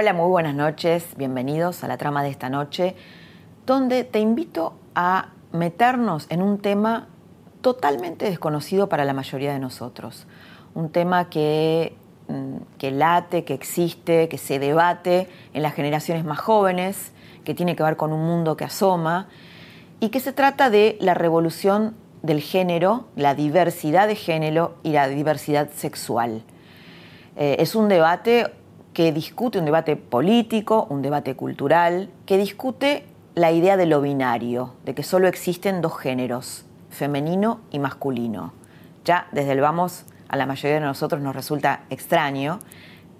[0.00, 2.94] Hola, muy buenas noches, bienvenidos a la trama de esta noche,
[3.66, 7.08] donde te invito a meternos en un tema
[7.62, 10.28] totalmente desconocido para la mayoría de nosotros,
[10.76, 11.96] un tema que,
[12.28, 17.10] mm, que late, que existe, que se debate en las generaciones más jóvenes,
[17.42, 19.26] que tiene que ver con un mundo que asoma
[19.98, 25.08] y que se trata de la revolución del género, la diversidad de género y la
[25.08, 26.44] diversidad sexual.
[27.34, 28.52] Eh, es un debate
[28.98, 33.04] que discute un debate político, un debate cultural, que discute
[33.36, 38.52] la idea de lo binario, de que solo existen dos géneros, femenino y masculino.
[39.04, 42.58] Ya desde el vamos a la mayoría de nosotros nos resulta extraño,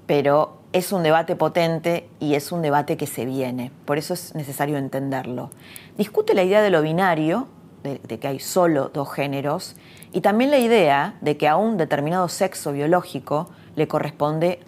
[0.09, 4.35] pero es un debate potente y es un debate que se viene, por eso es
[4.35, 5.51] necesario entenderlo.
[5.97, 7.47] Discute la idea de lo binario,
[7.85, 9.77] de, de, que hay solo dos géneros,
[10.11, 14.59] y también la idea de que a un determinado sexo biológico le corresponde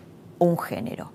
[0.41, 1.12] un género.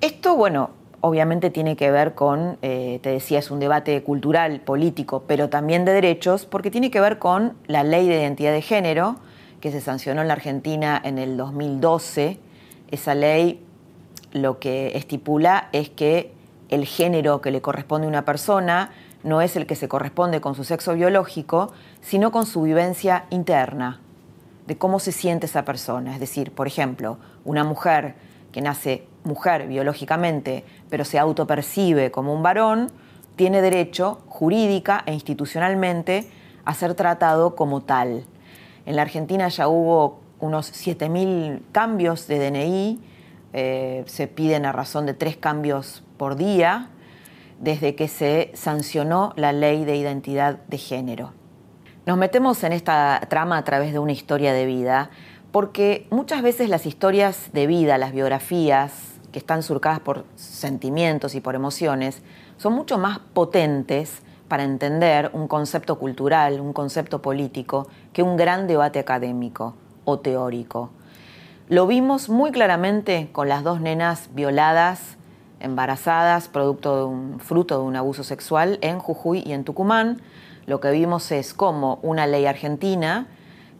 [0.00, 0.70] Esto, bueno,
[1.00, 5.84] obviamente tiene que ver con, eh, te decía, es un debate cultural, político, pero también
[5.84, 9.16] de derechos, porque tiene que ver con la ley de identidad de género
[9.60, 12.38] que se sancionó en la Argentina en el 2012.
[12.90, 13.62] Esa ley
[14.32, 16.32] lo que estipula es que
[16.68, 18.90] el género que le corresponde a una persona
[19.22, 24.00] no es el que se corresponde con su sexo biológico, sino con su vivencia interna,
[24.68, 26.12] de cómo se siente esa persona.
[26.12, 27.16] Es decir, por ejemplo,
[27.46, 28.16] una mujer
[28.52, 32.92] que nace mujer biológicamente, pero se autopercibe como un varón,
[33.34, 36.28] tiene derecho jurídica e institucionalmente
[36.66, 38.26] a ser tratado como tal.
[38.84, 43.00] En la Argentina ya hubo unos 7.000 cambios de DNI,
[43.54, 46.90] eh, se piden a razón de tres cambios por día
[47.58, 51.37] desde que se sancionó la ley de identidad de género.
[52.08, 55.10] Nos metemos en esta trama a través de una historia de vida,
[55.52, 61.42] porque muchas veces las historias de vida, las biografías, que están surcadas por sentimientos y
[61.42, 62.22] por emociones,
[62.56, 68.66] son mucho más potentes para entender un concepto cultural, un concepto político, que un gran
[68.66, 69.74] debate académico
[70.06, 70.88] o teórico.
[71.68, 75.18] Lo vimos muy claramente con las dos nenas violadas,
[75.60, 80.22] embarazadas, producto de un fruto de un abuso sexual en Jujuy y en Tucumán,
[80.68, 83.26] lo que vimos es cómo una ley argentina,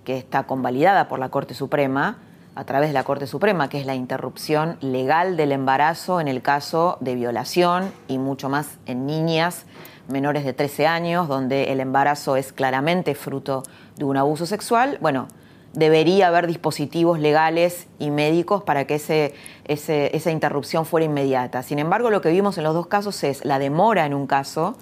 [0.04, 2.16] que está convalidada por la Corte Suprema,
[2.54, 6.41] a través de la Corte Suprema, que es la interrupción legal del embarazo en el
[6.41, 9.66] caso de violación y mucho más en niñas
[10.09, 13.65] menores de 13 años, donde el embarazo es claramente fruto
[13.97, 15.28] de un abuso sexual, bueno,
[15.75, 19.34] debería haber dispositivos legales y médicos para que ese,
[19.66, 21.62] esa interrupción fuera inmediata.
[21.62, 24.78] Sin embargo, lo que vimos en los dos casos es la demora en un caso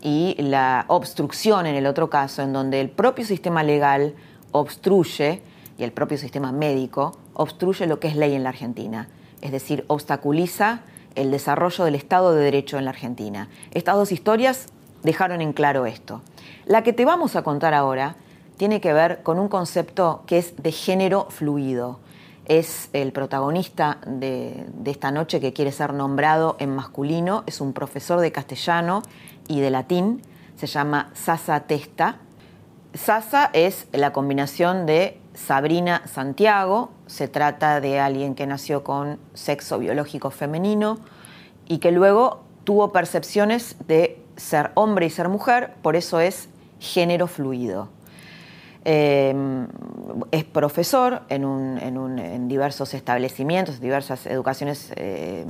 [0.00, 4.14] y la obstrucción en el otro caso, en donde el propio sistema legal
[4.52, 5.42] obstruye,
[5.76, 9.08] y el propio sistema médico, obstruye lo que es ley en la Argentina,
[9.40, 10.80] es decir, obstaculiza
[11.14, 13.48] el desarrollo del Estado de Derecho en la Argentina.
[13.72, 14.66] Estas dos historias
[15.02, 16.22] dejaron en claro esto.
[16.66, 18.16] La que te vamos a contar ahora
[18.56, 22.00] tiene que ver con un concepto que es de género fluido.
[22.44, 27.72] Es el protagonista de, de esta noche que quiere ser nombrado en masculino, es un
[27.72, 29.02] profesor de castellano
[29.48, 30.22] y de latín,
[30.56, 32.18] se llama Sasa Testa.
[32.94, 39.78] Sasa es la combinación de Sabrina Santiago, se trata de alguien que nació con sexo
[39.78, 40.98] biológico femenino
[41.66, 46.48] y que luego tuvo percepciones de ser hombre y ser mujer, por eso es
[46.80, 47.88] género fluido.
[48.90, 49.66] Em,
[50.30, 55.44] es profesor en, diversos establecimientos, diversas educaciones, eh,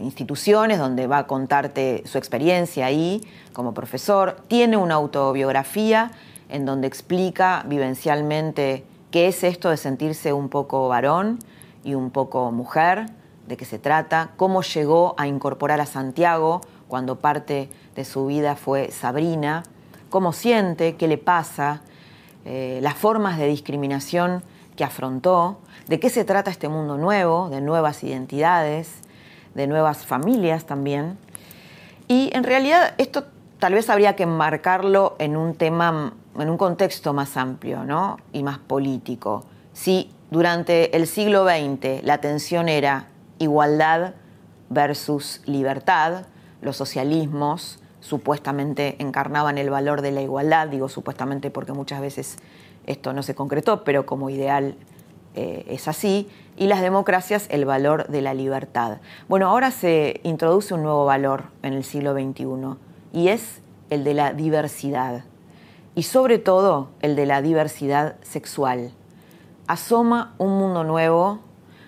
[0.00, 3.20] instituciones, donde va a contarte su experiencia ahí
[3.52, 4.38] como profesor.
[4.48, 6.10] Tiene una autobiografía
[6.48, 8.82] en donde explica vivencialmente
[9.12, 11.38] qué es esto de sentirse un poco varón
[11.84, 13.06] y un poco mujer,
[13.46, 18.56] de qué se trata, cómo llegó a incorporar a Santiago cuando parte de su vida
[18.56, 19.62] fue Sabrina,
[20.10, 21.82] cómo siente, qué le pasa,
[22.50, 24.42] eh, las formas de discriminación
[24.74, 29.00] que afrontó, de qué se trata este mundo nuevo, de nuevas identidades,
[29.54, 31.18] de nuevas familias también.
[32.06, 33.24] Y en realidad esto
[33.58, 38.16] tal vez habría que enmarcarlo en un tema en un contexto más amplio ¿no?
[38.32, 43.08] y más político, si durante el siglo XX la tensión era
[43.38, 44.14] igualdad
[44.70, 46.24] versus libertad,
[46.62, 52.36] los socialismos supuestamente encarnaban el valor de la igualdad, digo supuestamente porque muchas veces
[52.86, 54.76] esto no se concretó, pero como ideal
[55.34, 58.98] eh, es así, y las democracias el valor de la libertad.
[59.28, 62.76] Bueno, ahora se introduce un nuevo valor en el siglo XXI
[63.12, 63.60] y es
[63.90, 65.24] el de la diversidad
[65.94, 68.92] y sobre todo el de la diversidad sexual.
[69.66, 71.40] Asoma un mundo nuevo,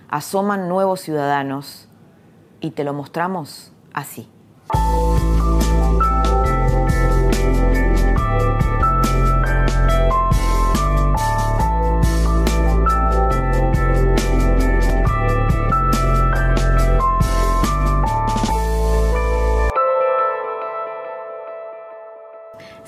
[0.08, 1.88] asoman nuevos ciudadanos
[2.60, 4.28] y te lo mostramos así.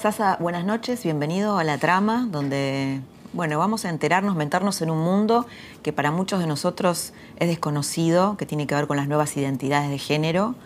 [0.02, 3.02] Sasa, buenas noches, bienvenido a La Trama, donde
[3.32, 5.46] bueno, vamos a enterarnos, meternos en un mundo
[5.84, 9.90] que para muchos de nosotros es desconocido, que tiene que ver con las nuevas identidades
[9.90, 10.56] de género.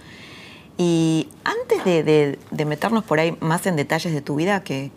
[0.78, 4.90] Y antes de, meternos por ahí más en detalles de tu vida, que,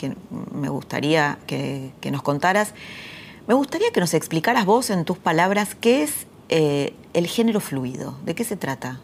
[0.54, 2.74] me gustaría que, nos contaras,
[3.46, 8.18] me gustaría que nos explicaras vos en tus palabras qué es eh, el género fluido,
[8.24, 9.02] de qué se trata.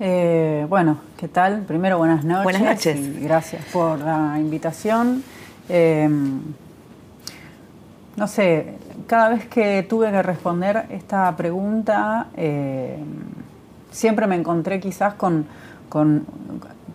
[0.00, 1.62] Eh, bueno, ¿qué tal?
[1.62, 2.44] Primero, buenas noches.
[2.44, 3.22] Buenas noches.
[3.22, 5.24] gracias por la invitación.
[5.68, 6.40] Em,
[8.16, 8.74] no sé,
[9.08, 13.00] cada vez que tuve que responder esta pregunta, em,
[13.90, 15.46] siempre me encontré quizás con,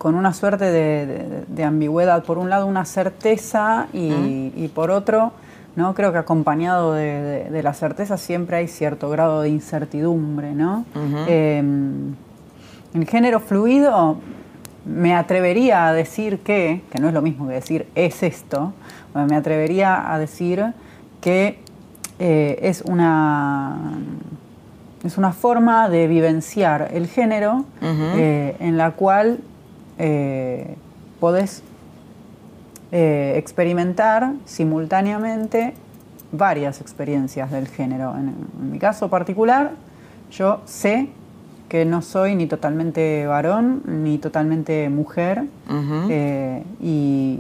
[0.02, 2.24] una suerte de, ambigüedad.
[2.24, 5.34] Por un lado, una certeza y, por otro,
[5.76, 5.94] ¿no?
[5.94, 10.54] creo que acompañado de, la certeza siempre hay cierto grado de incertidumbre.
[10.54, 10.86] ¿no?
[12.94, 14.18] El género fluido
[14.86, 18.74] me atrevería a decir que, que no es lo mismo que decir es esto,
[19.16, 20.74] me atrevería a decir
[21.22, 21.60] que
[22.20, 23.94] eh, es, una,
[25.04, 29.40] es una forma de vivenciar el género eh, en la cual
[29.98, 30.76] eh,
[31.20, 31.64] podés
[32.92, 35.74] experimentar simultáneamente
[36.32, 38.14] varias experiencias del género.
[38.16, 39.72] en mi caso particular,
[40.30, 41.10] yo sé
[41.74, 45.46] que no soy ni totalmente varón ni totalmente mujer
[46.08, 47.40] eh, y,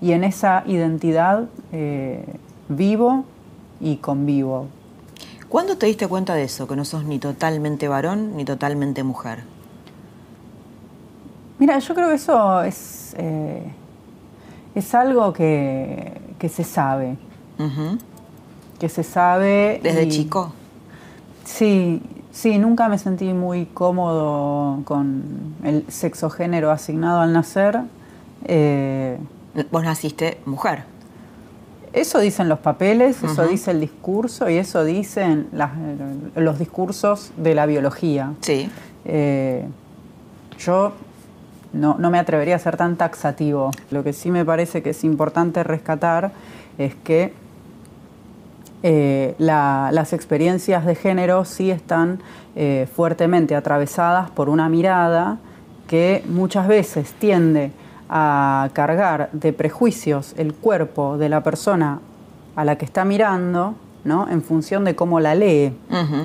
[0.00, 2.24] en esa identidad eh,
[2.70, 3.26] vivo
[3.78, 4.68] y convivo.
[5.50, 9.40] ¿Cuándo te diste cuenta de eso, que no sos ni totalmente varón ni totalmente mujer?
[11.58, 13.62] Mira, yo creo que eso es, eh,
[14.74, 16.18] es algo que,
[16.48, 17.18] se sabe.
[18.78, 19.80] Que se sabe.
[19.82, 20.54] ¿Desde chico?
[21.44, 22.00] Sí,
[22.36, 27.80] Sí, nunca me sentí muy cómodo con el sexo género asignado al nacer.
[28.44, 29.16] Eh,
[29.70, 30.82] Vos naciste mujer.
[31.94, 35.48] Eso dicen los papeles, eso dice el discurso y eso dicen
[36.34, 38.34] los discursos de la biología.
[38.42, 38.68] Sí.
[39.06, 39.66] Eh,
[40.58, 40.92] yo
[41.72, 43.70] no, no, me atrevería a ser tan taxativo.
[43.90, 46.32] Lo que sí me parece que es importante rescatar
[46.76, 47.32] es que
[48.82, 52.20] eh, las experiencias de género sí están
[52.54, 55.38] eh, fuertemente atravesadas por una mirada
[55.88, 57.72] que muchas veces tiende
[58.08, 62.00] a cargar de prejuicios el cuerpo de la persona
[62.54, 64.28] a la que está mirando, ¿no?
[64.28, 65.72] En función de cómo la lee,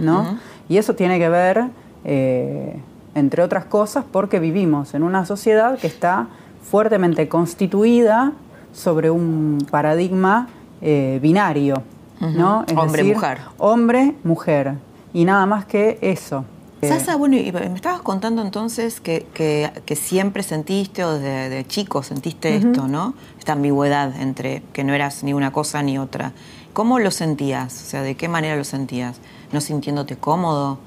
[0.02, 0.38] ¿no?
[0.70, 1.66] Y eso tiene que ver,
[2.06, 2.80] eh,
[3.16, 6.28] entre otras cosas, porque vivimos en una sociedad que está
[6.62, 8.34] fuertemente constituida
[8.72, 10.48] sobre un paradigma
[10.82, 11.84] binario,
[12.22, 12.66] ¿no?
[12.76, 13.40] hombre, mujer.
[13.58, 14.76] Hombre, mujer.
[15.14, 16.46] Y nada más que eso.
[16.82, 22.56] Sasa, bueno, me estabas contando entonces que, que, siempre sentiste o desde de chico sentiste
[22.56, 23.14] esto, ¿no?
[23.38, 26.32] Esta ambigüedad entre que no eras ni una cosa ni otra.
[26.74, 27.84] ¿Cómo lo sentías?
[27.84, 29.18] O sea, ¿de qué manera lo sentías?
[29.52, 30.80] ¿No sintiéndote cómodo?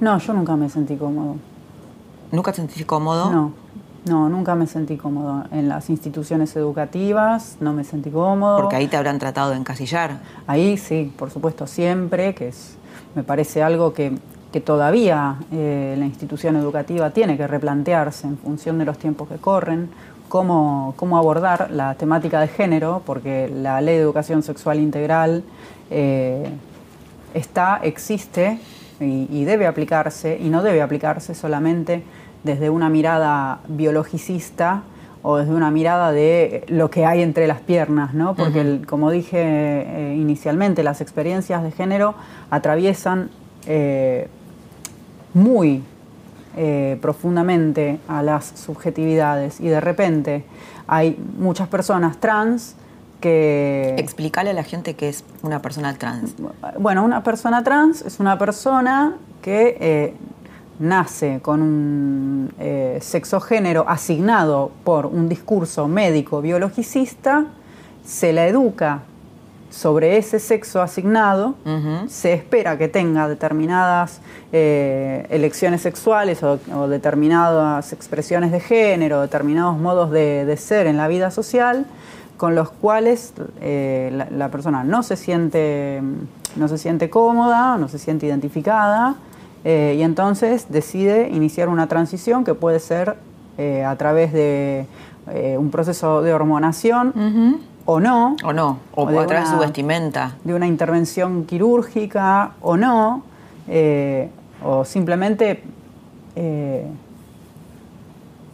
[0.00, 1.36] No, yo nunca me sentí cómodo.
[2.30, 3.30] ¿Nunca te sentiste cómodo?
[3.32, 3.52] No.
[4.04, 5.44] No, nunca me sentí cómodo.
[5.52, 8.56] En las instituciones educativas no me sentí cómodo.
[8.56, 10.18] Porque ahí te habrán tratado de encasillar.
[10.46, 12.76] Ahí sí, por supuesto, siempre, que es,
[13.14, 14.18] me parece algo que,
[14.66, 19.88] todavía eh, la institución educativa tiene que replantearse en función de los tiempos que corren,
[20.28, 25.42] cómo, cómo abordar la temática de género, porque la ley de educación sexual integral
[25.90, 26.50] eh,
[27.32, 28.58] está, existe
[29.00, 32.02] y, y debe aplicarse, y no debe aplicarse solamente
[32.44, 34.82] desde una mirada biologicista
[35.22, 38.34] o desde una mirada de lo que hay entre las piernas, ¿no?
[38.34, 42.14] Porque, como dije eh, inicialmente, las experiencias de género
[42.50, 43.30] atraviesan
[43.66, 44.28] eh,
[45.32, 45.82] muy
[46.56, 50.44] eh, profundamente a las subjetividades y de repente
[50.88, 52.74] hay muchas personas trans
[53.20, 53.94] que...
[53.98, 56.34] Explícale a la gente qué es una persona trans.
[56.80, 60.16] Bueno, una persona trans es una persona que
[60.82, 67.46] nace con un eh, sexogénero asignado por un discurso médico biologicista,
[68.04, 69.02] se la educa
[69.70, 71.54] sobre ese sexo asignado,
[72.06, 74.20] se espera que tenga determinadas
[74.52, 76.58] eh, elecciones sexuales o,
[76.88, 81.86] determinadas expresiones de género, determinados modos de, ser en la vida social,
[82.36, 86.02] con los cuales eh, la, persona no se, siente,
[86.56, 89.14] no se siente cómoda, no se siente identificada,
[89.64, 93.16] eh, y entonces decide iniciar una transición que puede ser
[93.86, 94.86] a través de
[95.56, 98.36] un proceso de hormonación, o no.
[98.44, 100.36] O no, o, a través de su vestimenta.
[100.44, 103.22] De una intervención quirúrgica o no,
[103.68, 104.30] eh,
[104.64, 105.62] o simplemente
[106.36, 106.86] eh,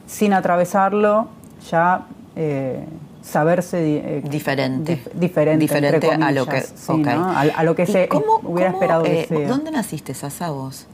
[0.07, 1.29] sin atravesarlo
[1.71, 2.85] ya eh,
[3.23, 5.03] saberse diferente.
[5.15, 8.09] diferente, diferente a lo que, a, lo que se
[8.43, 9.05] hubiera esperado
[9.47, 10.87] ¿Dónde naciste, Sasa, vos?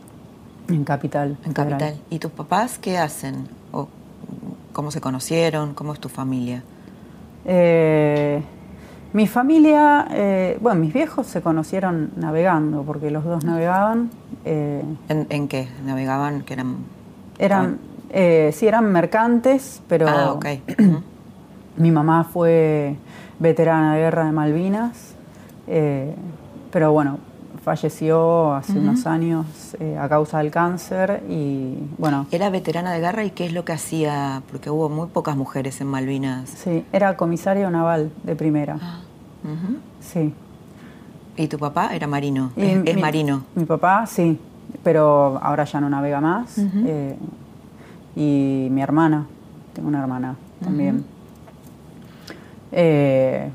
[0.68, 1.36] En Capital.
[1.44, 1.96] En Capital.
[2.10, 3.48] ¿Y tus papás qué hacen?
[3.72, 3.88] ¿O
[4.74, 5.72] ¿Cómo se conocieron?
[5.72, 6.64] ¿Cómo es tu familia?
[7.44, 8.42] Eh,
[9.12, 14.10] mi familia, eh, bueno, mis viejos se conocieron navegando, porque los dos navegaban.
[14.44, 15.68] Eh, ¿En, qué?
[15.86, 16.42] ¿Navegaban?
[16.42, 16.76] que eran?
[17.38, 17.78] Eran,
[18.52, 20.46] sí, eran mercantes, pero ah, ok.
[21.76, 22.96] mi mamá fue
[23.38, 25.14] veterana de guerra de Malvinas,
[26.72, 27.18] pero bueno,
[27.64, 29.46] falleció hace unos años
[29.80, 32.26] eh, a causa del cáncer y bueno.
[32.30, 34.42] ¿Era veterana de guerra y qué es lo que hacía?
[34.50, 36.50] Porque hubo muy pocas mujeres en Malvinas.
[36.50, 38.78] Sí, era comisario naval de primera.
[38.80, 39.00] Ah,
[40.00, 40.34] sí.
[41.36, 42.52] ¿Y tu papá era marino?
[42.54, 43.44] es, marino.
[43.54, 44.38] Mi papá, sí,
[44.82, 46.58] pero ahora ya no navega más.
[46.58, 47.16] Eh,
[48.14, 49.26] y mi hermana,
[49.72, 51.04] tengo una hermana también.
[52.70, 53.50] Eh,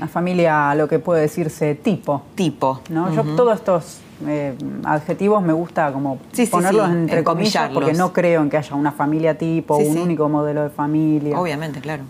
[0.00, 2.22] una familia, lo que puede decirse, tipo.
[2.34, 2.80] Tipo.
[2.88, 3.12] ¿no?
[3.12, 4.54] Yo todos estos eh,
[4.84, 6.18] adjetivos me gusta como
[6.50, 10.62] ponerlos entre comillas porque no creo en que haya una familia tipo, un único modelo
[10.62, 11.38] de familia.
[11.38, 12.04] Obviamente, claro.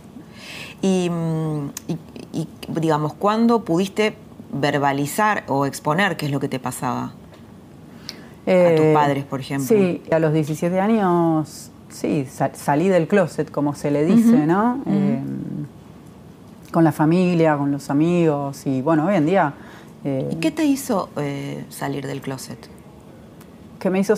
[0.82, 1.10] Y,
[2.68, 4.14] digamos, ¿cuándo pudiste
[4.52, 7.12] verbalizar o exponer qué es lo que te pasaba?
[8.42, 9.66] a tus eh, padres, por ejemplo.
[9.68, 14.80] Sí, a los 17 años, sí, salí del closet, como se le dice, ¿no?
[16.70, 19.54] Con la familia, con los amigos y bueno, hoy en día...
[20.04, 22.58] Eh, ¿Y qué te hizo eh, salir del closet?
[23.78, 24.14] ¿Qué me hizo...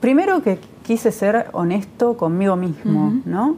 [0.00, 3.56] Primero que quise ser honesto conmigo mismo, ¿no?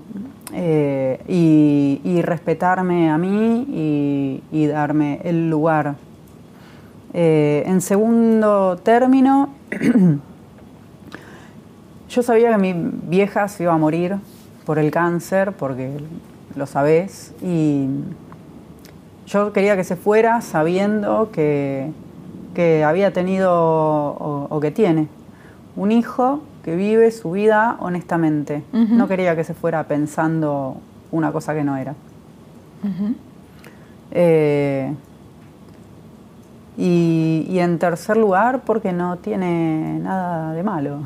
[0.53, 5.97] Eh, y, respetarme a mí y, darme el lugar.
[7.13, 9.51] en segundo término,
[12.09, 12.75] yo sabía que mi
[13.09, 14.17] vieja se iba a morir
[14.69, 15.91] por el cáncer, porque
[16.55, 17.87] lo sabés, y
[19.27, 21.91] yo quería que se fuera sabiendo que,
[22.85, 25.09] había tenido o, que tiene
[25.75, 28.63] un hijo que vive su vida honestamente.
[28.73, 30.77] No quería que se fuera pensando
[31.13, 31.95] una cosa que no era.
[34.11, 34.93] Eh,
[36.77, 40.99] y, en tercer lugar, porque no tiene nada de malo.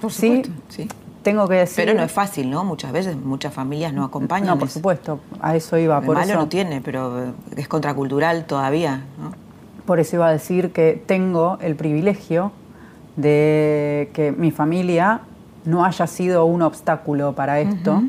[0.00, 0.86] Por supuesto, sí
[1.22, 1.84] tengo que decir...
[1.84, 2.64] Pero no es fácil, ¿no?
[2.64, 4.48] Muchas veces, muchas familias no acompañan.
[4.48, 6.00] No, por supuesto, a eso iba.
[6.00, 9.32] por malo no tiene, pero es contracultural todavía, ¿no?
[9.86, 12.52] Por eso iba a decir que tengo el privilegio
[13.16, 15.22] de que mi familia
[15.64, 18.02] no haya sido un obstáculo para esto.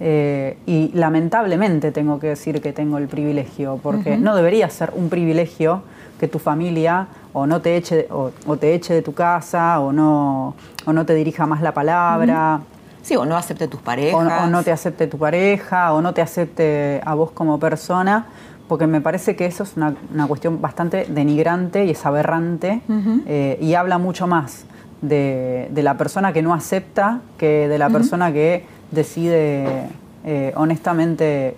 [0.00, 5.08] Eh, y lamentablemente tengo que decir que tengo el privilegio, porque no debería ser un
[5.08, 5.82] privilegio
[6.20, 7.08] que tu familia
[7.38, 10.54] o no te eche o, te eche de tu casa o no
[10.84, 12.60] o no te dirija más la palabra.
[13.02, 14.44] Sí, o no acepte tus parejas.
[14.44, 18.26] O, no te acepte tu pareja, o no te acepte a vos como persona,
[18.68, 19.94] porque me parece que eso es una,
[20.26, 22.82] cuestión bastante denigrante y es aberrante
[23.26, 24.66] eh, y habla mucho más
[25.00, 29.88] de, la persona que no acepta que de la persona que decide
[30.24, 31.56] eh, honestamente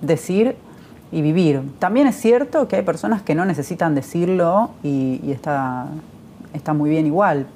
[0.00, 0.56] decir
[1.14, 1.62] y vivir.
[1.78, 5.86] También es cierto que hay personas que no necesitan decirlo y, está,
[6.52, 7.46] está muy bien igual.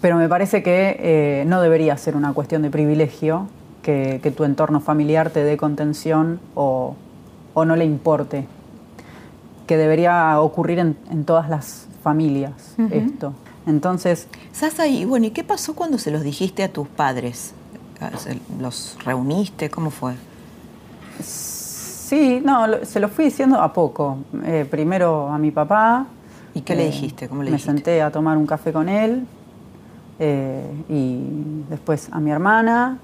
[0.00, 3.48] Pero me parece que eh, no debería ser una cuestión de privilegio
[3.82, 6.96] que, tu entorno familiar te dé contención o,
[7.54, 8.46] no le importe.
[9.66, 13.34] Que debería ocurrir en, todas las familias esto.
[13.66, 14.26] Entonces.
[14.52, 17.52] Sasa, y bueno, ¿y qué pasó cuando se los dijiste a tus padres?
[18.58, 19.68] ¿Los reuniste?
[19.68, 20.14] ¿Cómo fue?
[22.10, 24.18] Sí, no, se lo fui diciendo a poco.
[24.44, 26.06] Eh, primero a mi papá.
[26.54, 27.28] ¿Y qué le eh, dijiste?
[27.28, 29.28] ¿Cómo le me senté a tomar un café con él.
[30.18, 31.20] Eh, y
[31.70, 32.98] después a mi hermana.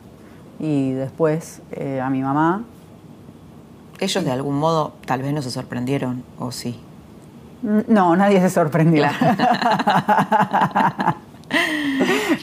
[0.58, 2.64] y después eh, a mi mamá.
[4.00, 6.80] Ellos de algún modo tal vez no se sorprendieron, o sí.
[7.62, 9.04] No, nadie se sorprendió.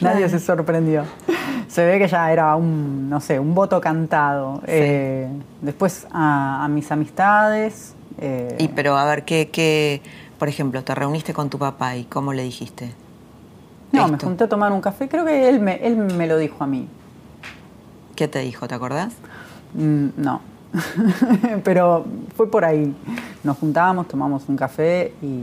[0.00, 1.04] nadie se sorprendió.
[1.74, 4.62] Se ve que ya era un, no sé, un voto cantado.
[4.64, 5.26] Eh,
[5.60, 7.96] después a, mis amistades.
[8.18, 10.00] Eh, y pero a ver, ¿qué, ¿qué,
[10.38, 12.92] por ejemplo, te reuniste con tu papá y cómo le dijiste?
[13.90, 15.08] No, me junté a tomar un café.
[15.08, 16.86] Creo que él me, él me lo dijo a mí.
[18.14, 18.68] ¿Qué te dijo?
[18.68, 19.14] ¿Te acordás?
[19.74, 20.42] Mm, no.
[21.64, 22.04] Pero
[22.36, 22.94] fue por ahí.
[23.42, 25.42] Nos juntábamos, tomamos un café y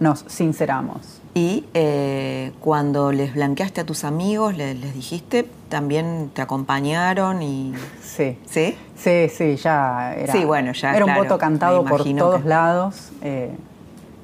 [0.00, 1.20] nos sinceramos.
[1.34, 7.74] Y eh, cuando les blanqueaste a tus amigos, les, dijiste, también te acompañaron y...
[8.02, 8.38] Sí.
[8.46, 8.74] ¿Sí?
[8.96, 10.32] Sí, sí, ya era...
[10.32, 13.10] Sí, bueno, ya, Era un voto cantado por todos lados.
[13.20, 13.50] Eh,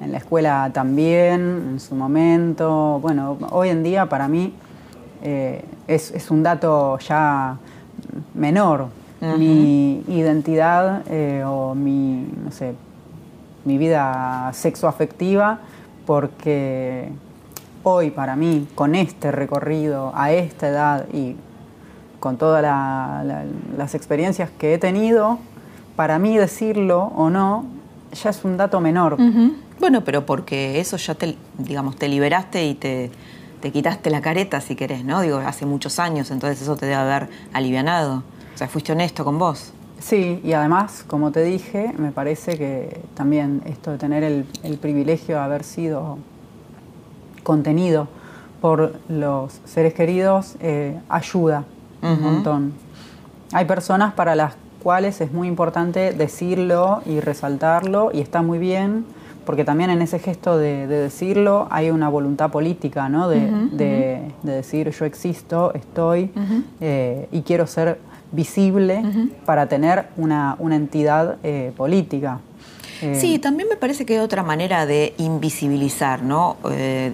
[0.01, 2.99] en la escuela también, en su momento.
[2.99, 4.53] Bueno, hoy en día para mí
[5.21, 7.57] eh, es, un dato ya
[8.33, 8.87] menor.
[9.21, 11.03] Mi identidad
[11.45, 12.73] o mi, no sé,
[13.65, 15.59] mi vida sexoafectiva,
[16.05, 17.09] porque
[17.83, 21.35] hoy para mí, con este recorrido, a esta edad y
[22.19, 25.39] con todas las experiencias que he tenido,
[25.95, 27.65] para mí decirlo o no
[28.13, 29.17] ya es un dato menor.
[29.79, 33.11] Bueno, pero porque eso ya te, digamos, te liberaste y te,
[33.59, 35.21] te quitaste la careta, si querés, ¿no?
[35.21, 38.23] Digo, hace muchos años, entonces eso te debe haber alivianado.
[38.53, 39.73] O sea, fuiste honesto con vos.
[40.03, 45.35] Sí, y además, como te dije, me parece que también esto de tener el, privilegio
[45.35, 46.17] de haber sido
[47.43, 48.09] contenido
[48.59, 51.63] por los seres queridos eh, ayuda
[52.01, 52.73] un montón.
[53.53, 59.05] Hay personas para las cuales es muy importante decirlo y resaltarlo y está muy bien
[59.45, 63.29] porque también en ese gesto de, decirlo hay una voluntad política, ¿no?
[63.29, 66.29] De, decir yo existo, estoy
[66.81, 67.99] eh, y quiero ser
[68.33, 69.01] visible
[69.45, 72.39] para tener una, entidad eh, política.
[73.01, 76.57] Eh, sí, también me parece que hay otra manera de invisibilizar ¿no?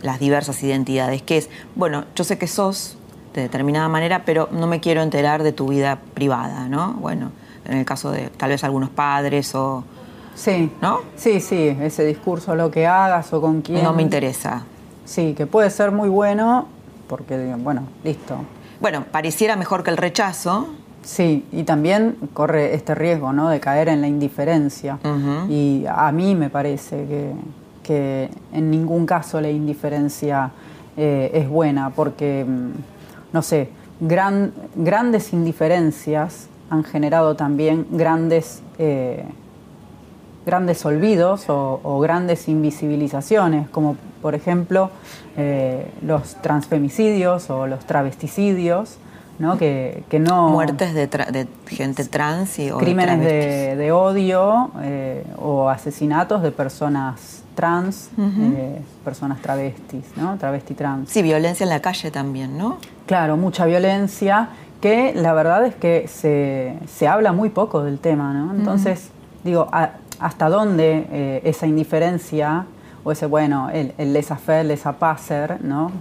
[0.01, 2.97] las diversas identidades, que es, bueno, yo sé que sos
[3.33, 6.93] de determinada manera, pero no me quiero enterar de tu vida privada, ¿no?
[6.93, 7.31] Bueno,
[7.65, 9.83] en el caso de tal vez algunos padres o
[10.39, 10.71] Sí.
[10.81, 11.01] ¿No?
[11.17, 13.83] Sí, sí, ese discurso, lo que hagas o con quién.
[13.83, 14.63] No me interesa.
[15.03, 16.67] Sí, que puede ser muy bueno,
[17.07, 18.37] porque, bueno, listo.
[18.79, 20.69] Bueno, pareciera mejor que el rechazo.
[21.03, 23.49] Sí, y también corre este riesgo, ¿no?
[23.49, 24.99] De caer en la indiferencia.
[25.49, 27.31] Y a mí me parece que,
[27.83, 30.51] que en ningún caso la indiferencia
[30.97, 32.69] eh, es buena, porque, mm,
[33.33, 39.25] no sé, gran, grandes indiferencias han generado también grandes eh,
[40.45, 44.89] grandes olvidos o, grandes invisibilizaciones, como por ejemplo
[45.37, 48.97] eh, los transfemicidios o los travesticidios,
[49.39, 49.57] ¿no?
[49.57, 50.49] Que, no...
[50.49, 52.69] Muertes de, gente trans y...
[52.71, 60.37] O crímenes de, odio eh, o asesinatos de personas trans, eh, personas travestis, ¿no?
[60.37, 61.09] Travesti trans.
[61.09, 62.77] Sí, violencia en la calle también, ¿no?
[63.05, 64.49] Claro, mucha violencia
[64.81, 68.53] que la verdad es que se, habla muy poco del tema, ¿no?
[68.53, 69.09] Entonces,
[69.43, 69.69] digo,
[70.19, 72.65] hasta dónde eh, esa indiferencia
[73.03, 75.91] o ese, bueno, el, el laissez-faire, laissez-passer, ¿no?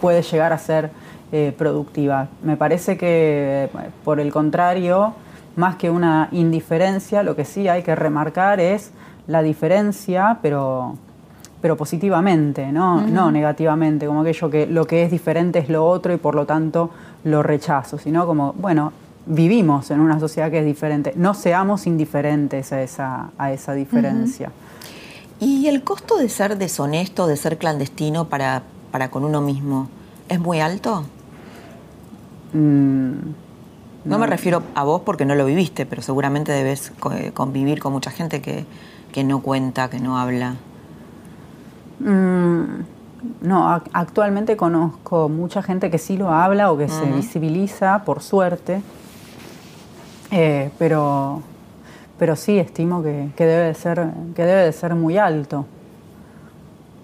[0.00, 0.90] Puede llegar a ser
[1.36, 2.28] eh, productiva.
[2.44, 3.68] Me parece que,
[4.04, 5.14] por el contrario,
[5.56, 8.92] más que una indiferencia, lo que sí hay que remarcar es
[9.26, 10.94] la diferencia, pero,
[11.60, 13.00] pero positivamente, ¿no?
[13.00, 16.46] no negativamente, como aquello que lo que es diferente es lo otro y por lo
[16.46, 16.90] tanto
[17.24, 18.92] lo rechazo, sino como, bueno,
[19.26, 21.14] vivimos en una sociedad que es diferente.
[21.16, 24.52] No seamos indiferentes a esa, a esa diferencia.
[25.40, 29.88] ¿Y el costo de ser deshonesto, de ser clandestino para, para con uno mismo,
[30.28, 31.04] es muy alto?
[32.54, 33.12] Mm,
[34.04, 34.18] no.
[34.18, 38.10] me refiero a vos porque no lo viviste, pero seguramente debes eh, convivir con mucha
[38.10, 40.54] gente que, no cuenta, que no habla.
[41.98, 42.64] Mm,
[43.42, 48.82] no, actualmente conozco mucha gente que sí lo habla o que se visibiliza, por suerte,
[50.30, 51.42] eh, pero,
[52.18, 55.66] pero sí estimo que, debe de ser, que debe de ser muy alto.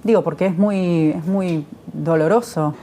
[0.04, 2.74] Digo, porque es muy, es muy doloroso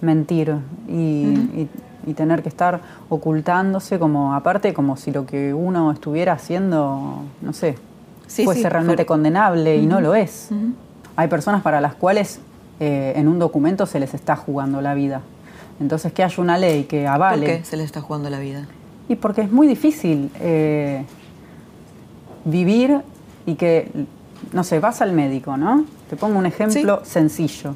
[0.00, 0.56] mentir
[0.88, 1.68] y,
[2.14, 7.76] tener que estar ocultándose como, aparte, como si lo que uno estuviera haciendo, no sé,
[8.26, 10.50] fuese realmente condenable y no lo es.
[11.16, 12.40] Hay personas para las cuales
[12.80, 15.20] eh, en un documento se les está jugando la vida.
[15.80, 17.46] Entonces, que haya una ley que avale.
[17.46, 18.66] ¿Por qué se les está jugando la vida?
[19.08, 21.04] Y porque es muy difícil eh,
[22.44, 23.00] vivir
[23.46, 23.90] y que,
[24.52, 25.84] no sé, vas al médico, ¿no?
[26.08, 27.74] Te pongo un ejemplo sencillo.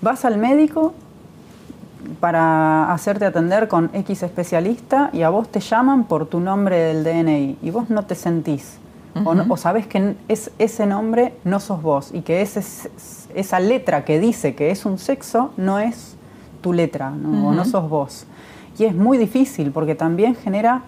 [0.00, 0.94] Vas al médico
[2.20, 7.04] para hacerte atender con X especialista y a vos te llaman por tu nombre del
[7.04, 8.78] DNI y vos no te sentís.
[9.24, 14.54] o, sabés que es, ese nombre no sos vos y que esa letra que dice
[14.54, 16.16] que es un sexo no es
[16.60, 18.26] tu letra o no sos vos.
[18.78, 20.82] Y es muy difícil porque también genera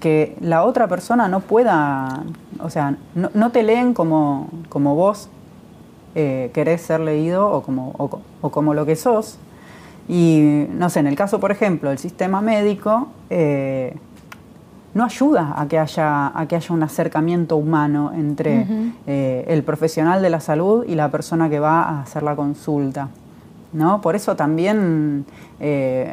[0.00, 2.24] que la otra persona no pueda,
[2.60, 5.30] o sea, no, te leen como, como vos
[6.14, 7.94] eh, querés ser leído o como,
[8.42, 9.38] o, como lo que sos.
[10.08, 13.96] Y no sé, en el caso, por ejemplo, del sistema médico, eh,
[14.92, 18.66] no ayuda a que, haya, a que haya un acercamiento humano entre
[19.06, 23.08] eh, el profesional de la salud y la persona que va a hacer la consulta.
[23.72, 24.00] ¿no?
[24.00, 25.24] Por eso también,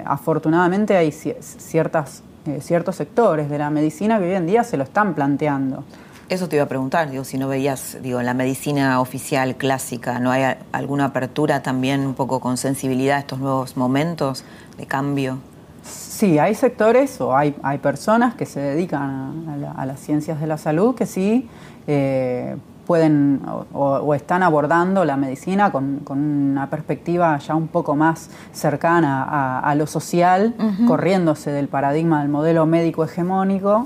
[0.06, 4.84] afortunadamente, hay ciertas eh, ciertos sectores de la medicina que hoy en día se lo
[4.84, 5.84] están planteando.
[6.32, 10.18] Eso te iba a preguntar, digo, si no veías, digo, en la medicina oficial clásica,
[10.20, 14.46] ¿no hay alguna apertura también un poco con sensibilidad a estos nuevos momentos
[14.78, 15.40] de cambio?
[15.84, 20.58] Sí, hay sectores o hay, hay personas que se dedican a, las ciencias de la
[20.58, 21.50] salud que sí
[21.86, 22.56] eh,
[22.88, 23.42] pueden
[23.74, 29.86] o, están abordando la medicina con, una perspectiva ya un poco más cercana a, lo
[29.86, 30.56] social,
[30.88, 33.86] corriéndose del paradigma del modelo médico hegemónico,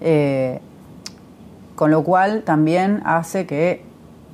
[0.00, 0.60] eh,
[1.74, 3.82] con lo cual también hace que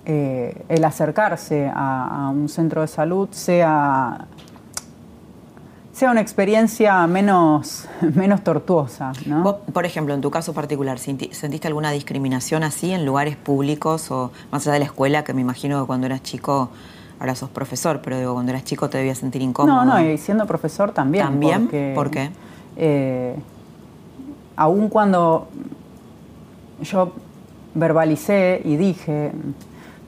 [0.06, 4.26] eh, el acercarse a, un centro de salud sea
[5.92, 9.12] sea una experiencia menos, menos tortuosa.
[9.26, 9.58] ¿no?
[9.58, 14.66] por ejemplo, en tu caso particular, ¿sentiste alguna discriminación así en lugares públicos o más
[14.66, 16.70] allá de la escuela, que me imagino que cuando eras chico,
[17.18, 19.84] ahora sos profesor, pero digo, cuando eras chico te debías sentir incómodo?
[19.84, 21.24] No, no, y siendo profesor también.
[21.24, 21.94] ¿También?
[21.94, 22.30] ¿Por qué?
[22.76, 23.36] Eh,
[24.56, 25.48] aún cuando
[26.82, 27.12] yo
[27.74, 29.32] verbalicé y dije,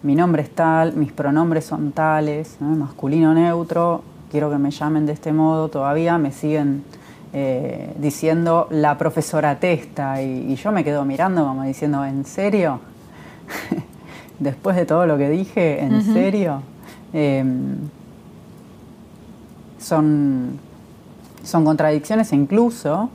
[0.03, 5.13] mi nombre es tal, mis pronombres son tales, masculino neutro, quiero que me llamen de
[5.13, 6.85] este modo, todavía me siguen
[7.35, 12.81] eh, diciendo la profesora testa y, yo me quedo mirando como diciendo, ¿en serio?
[14.39, 16.63] Después de todo lo que dije, ¿en serio?
[17.13, 17.77] Em,
[19.79, 20.59] son,
[21.45, 23.11] son contradicciones e incluso,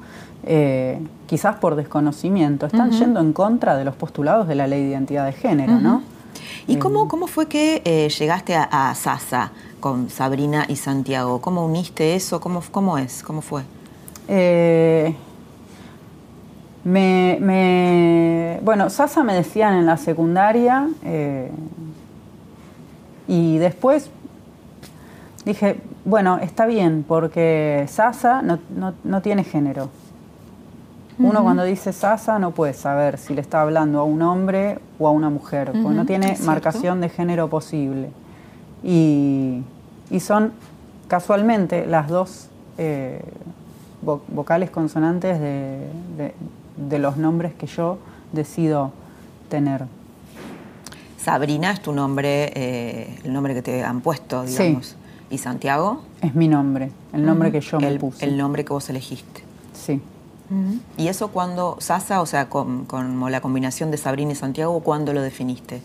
[0.47, 4.89] eh, quizás por desconocimiento, están yendo en contra de los postulados de la ley de
[4.89, 6.01] identidad de género, ¿no?
[6.67, 7.07] ¿Y cómo, em.
[7.07, 9.51] cómo fue que eh, llegaste a, a Sasa?
[9.79, 11.39] con Sabrina y Santiago.
[11.41, 12.39] ¿Cómo uniste eso?
[12.39, 13.23] ¿Cómo, cómo es?
[13.23, 13.63] ¿Cómo fue?
[14.27, 15.15] Eh,
[16.83, 21.51] me, bueno, Sasa me decían en la secundaria eh,
[23.27, 24.09] y después
[25.45, 29.89] dije, bueno, está bien, porque Sasa no, tiene género.
[31.19, 35.07] Uno cuando dice Sasa no puede saber si le está hablando a un hombre o
[35.07, 38.09] a una mujer, porque no tiene marcación de género posible
[38.83, 39.63] y,
[40.19, 40.53] son
[41.07, 43.21] casualmente las dos eh,
[44.01, 47.97] vocales consonantes de, los nombres que yo
[48.31, 48.91] decido
[49.49, 49.85] tener.
[51.17, 54.95] Sabrina es tu nombre, eh, el nombre que te han puesto, digamos.
[55.29, 56.03] ¿Y Santiago?
[56.21, 58.23] Es mi nombre, el nombre que yo me puse.
[58.23, 59.43] El nombre que vos elegiste.
[59.73, 60.01] Sí.
[60.97, 65.13] ¿Y eso cuando, Sasa, o sea, con, con, la combinación de Sabrina y Santiago, cuándo
[65.13, 65.81] lo definiste?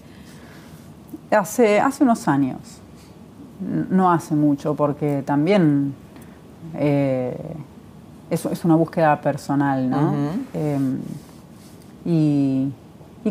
[1.31, 2.59] Hace, hace unos años
[3.91, 5.95] no hace mucho, porque también
[6.75, 7.37] eh,
[8.31, 10.15] es, una búsqueda personal, ¿no?
[10.55, 10.99] Em,
[12.05, 12.73] y,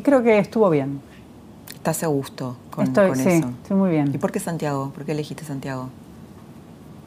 [0.02, 1.02] creo que estuvo bien.
[1.74, 3.30] ¿Estás a gusto con, estoy, sí,
[3.64, 4.12] Estoy muy bien.
[4.14, 4.92] ¿Y por qué Santiago?
[4.94, 5.90] ¿Por qué elegiste Santiago?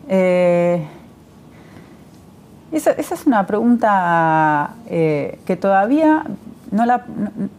[0.09, 0.85] Eh,
[2.77, 6.25] esa, es una pregunta eh, que todavía
[6.71, 7.05] no, la,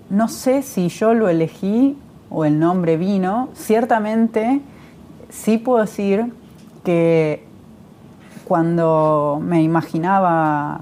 [0.10, 1.97] no sé si yo lo elegí
[2.30, 3.49] o el nombre vino.
[3.56, 4.62] Ciertamente
[5.30, 6.34] sí puedo decir
[6.84, 7.45] que
[8.45, 10.82] cuando me imaginaba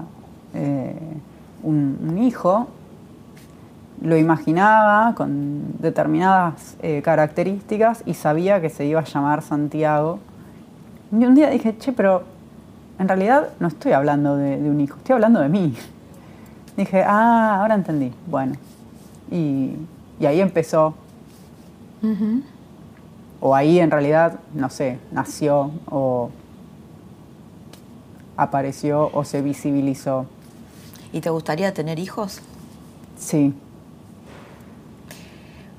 [0.52, 0.96] eh,
[1.62, 2.68] un, hijo,
[4.02, 10.18] lo imaginaba con determinadas eh, características y sabía que se iba a llamar Santiago.
[11.12, 12.33] Y un día dije, che, pero
[12.98, 15.74] en realidad no estoy hablando de, un hijo, estoy hablando de mí.
[16.76, 18.12] Dije, ah, ahora entendí.
[18.26, 18.54] Bueno,
[19.30, 19.76] y,
[20.24, 20.94] ahí empezó
[23.40, 26.30] o ahí en realidad, no sé, nació o
[28.36, 30.26] apareció o se visibilizó.
[31.12, 32.40] ¿Y te gustaría tener hijos?
[33.18, 33.54] Sí.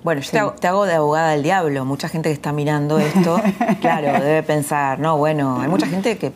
[0.04, 1.84] Bueno, yo te, hago, de abogada del diablo.
[1.84, 3.42] Mucha gente que está mirando esto,
[3.82, 6.32] claro, debe pensar, no, bueno, hay mucha gente que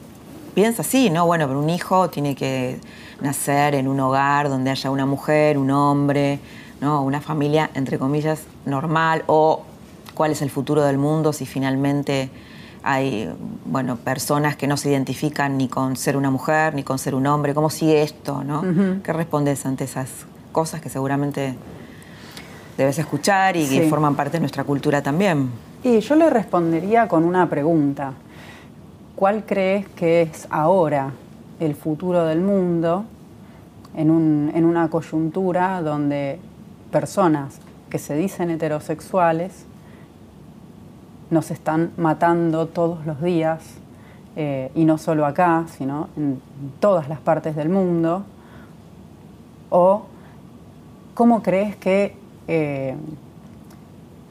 [0.49, 1.25] piensa así, ¿no?
[1.25, 2.79] Bueno, pero un hijo tiene que
[3.21, 6.39] nacer en un hogar donde haya una mujer, un hombre,
[6.81, 7.03] ¿no?
[7.03, 9.63] Una familia, entre comillas, normal o
[10.13, 12.29] cuál es el futuro del mundo si finalmente
[12.83, 13.29] hay
[13.65, 17.27] bueno, personas que no se identifican ni con ser una mujer, ni con ser un
[17.27, 17.53] hombre.
[17.53, 18.43] ¿Cómo sigue esto?
[18.43, 18.63] ¿no?
[19.03, 20.09] ¿Qué respondes ante esas
[20.51, 21.55] cosas que seguramente
[22.77, 25.49] debes escuchar y que forman parte de nuestra cultura también?
[25.83, 28.13] Y yo le respondería con una pregunta.
[29.19, 31.11] ¿Cuál crees que es ahora
[31.59, 33.03] el futuro del mundo
[33.93, 36.39] en, un, en una coyuntura donde
[36.89, 39.65] personas que se dicen heterosexuales
[41.31, 43.61] nos están matando todos los días,
[44.37, 46.41] eh, y no solo acá, sino en
[46.79, 48.23] todas las partes del mundo?
[49.69, 50.03] ¿O
[51.13, 52.15] cómo crees que,
[52.47, 52.95] eh,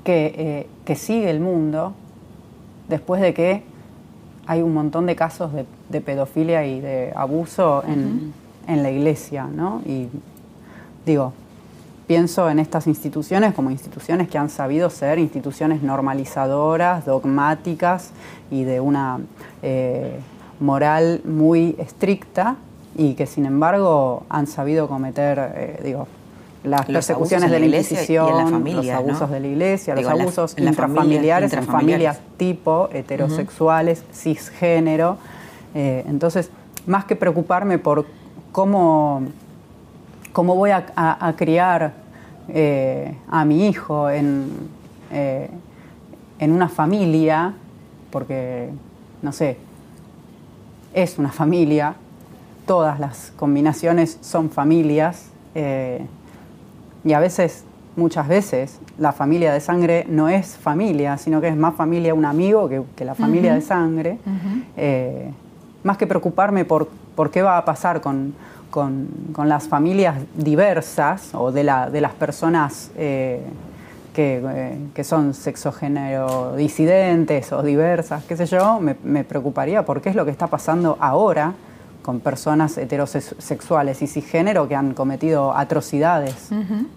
[0.07, 1.93] eh, que, sigue el mundo
[2.89, 3.68] después de que
[4.49, 8.33] hay un montón de casos de, pedofilia y de abuso en,
[8.67, 9.45] en la iglesia?
[9.45, 9.83] ¿no?
[9.87, 10.09] Y
[11.07, 11.35] digo,
[12.09, 18.11] pienso en estas instituciones como instituciones que han sabido ser instituciones normalizadoras, dogmáticas
[18.51, 19.21] y de una
[19.63, 20.19] eh,
[20.59, 22.57] moral muy estricta
[22.97, 26.09] y que sin embargo han sabido cometer, eh, digo,
[26.65, 32.21] las persecuciones de la, Inquisición, los abusos de la iglesia, los abusos intrafamiliares en familias
[32.37, 35.19] tipo heterosexuales, cisgénero.
[35.75, 36.51] Eh, entonces,
[36.87, 38.07] más que preocuparme por
[38.53, 39.23] cómo
[40.39, 41.95] cómo voy a, criar
[42.49, 44.53] eh, a mi hijo en,
[45.11, 45.51] eh,
[46.39, 47.55] en una familia,
[48.13, 48.71] porque,
[49.21, 49.57] no sé,
[50.95, 51.97] es una familia,
[52.67, 56.07] todas las combinaciones son familias, eh,
[57.09, 57.65] y a veces,
[57.97, 62.25] muchas veces, la familia de sangre no es familia, sino que es más familia un
[62.25, 64.19] amigo que, la familia de sangre.
[65.83, 68.35] más que preocuparme por, por qué va a pasar con,
[68.71, 73.43] con, las familias diversas o de, la, de las personas eh,
[74.21, 80.25] eh, que, son sexogénero disidentes o diversas, qué sé yo, me, preocuparía porque es lo
[80.25, 81.55] que está pasando ahora
[82.09, 86.49] con personas heterosexuales y cisgénero que han cometido atrocidades.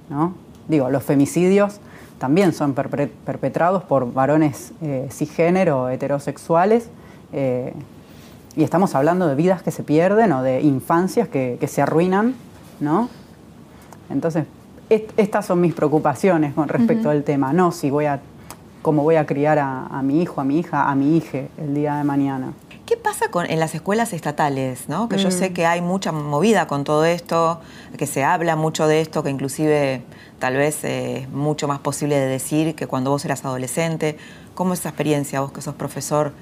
[0.09, 0.35] ¿no?
[0.69, 1.81] Digo, los femicidios
[2.17, 6.87] también son perpetrados por varones eh, cisgénero heterosexuales
[8.55, 12.33] y estamos hablando de vidas que se pierden o de infancias que, se arruinan,
[12.79, 13.09] ¿no?
[14.09, 14.45] Entonces,
[14.89, 18.21] estas son mis preocupaciones con respecto al tema, no si voy a,
[18.81, 21.97] cómo voy a criar a, mi hijo, a mi hija, a mi hija el día
[21.97, 22.53] de mañana.
[22.91, 24.89] ¿Qué pasa con, en las escuelas estatales?
[24.89, 25.07] ¿no?
[25.07, 25.53] Que yo sé mm.
[25.53, 27.61] que hay mucha movida con todo esto,
[27.97, 30.01] que se habla mucho de esto, que inclusive
[30.39, 34.17] tal vez es mucho más posible de decir que cuando vos eras adolescente.
[34.55, 36.33] ¿Cómo es esa experiencia, vos que sos profesor?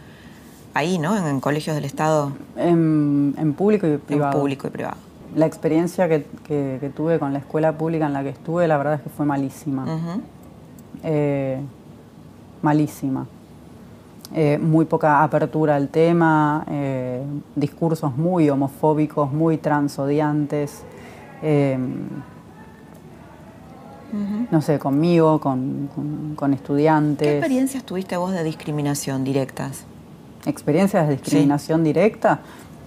[0.74, 1.16] ahí, ¿no?
[1.16, 2.32] En, colegios del Estado.
[2.58, 4.34] En, público y privado.
[4.34, 4.98] En público y privado.
[5.36, 9.02] La experiencia que, tuve con la escuela pública en la que estuve, la verdad es
[9.02, 9.86] que fue malísima.
[11.04, 11.62] Eh,
[12.64, 13.28] malísima.
[14.36, 17.24] Eh, muy poca apertura al tema, eh,
[17.56, 20.84] discursos muy homofóbicos, muy transodiantes.
[24.52, 27.28] No sé, conmigo, con, con, estudiantes.
[27.28, 29.86] ¿Qué experiencias tuviste vos de discriminación directas?
[30.46, 32.40] experiencias de discriminación directa.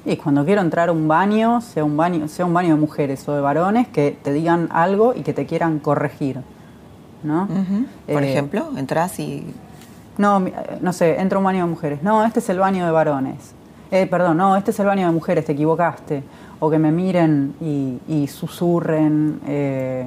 [0.04, 3.26] Y cuando quiero entrar a un baño, sea un baño, sea un baño de mujeres
[3.28, 6.40] o de varones, que te digan algo y que te quieran corregir.
[7.22, 7.46] ¿no?
[8.10, 9.44] Por eh, ejemplo, entras y.
[10.18, 10.44] No,
[10.80, 12.02] no sé, entro a un baño de mujeres.
[12.02, 13.54] No, este es el baño de varones.
[13.90, 16.22] Eh, perdón, no, este es el baño de mujeres, te equivocaste.
[16.60, 20.06] O que me miren y, susurren, eh,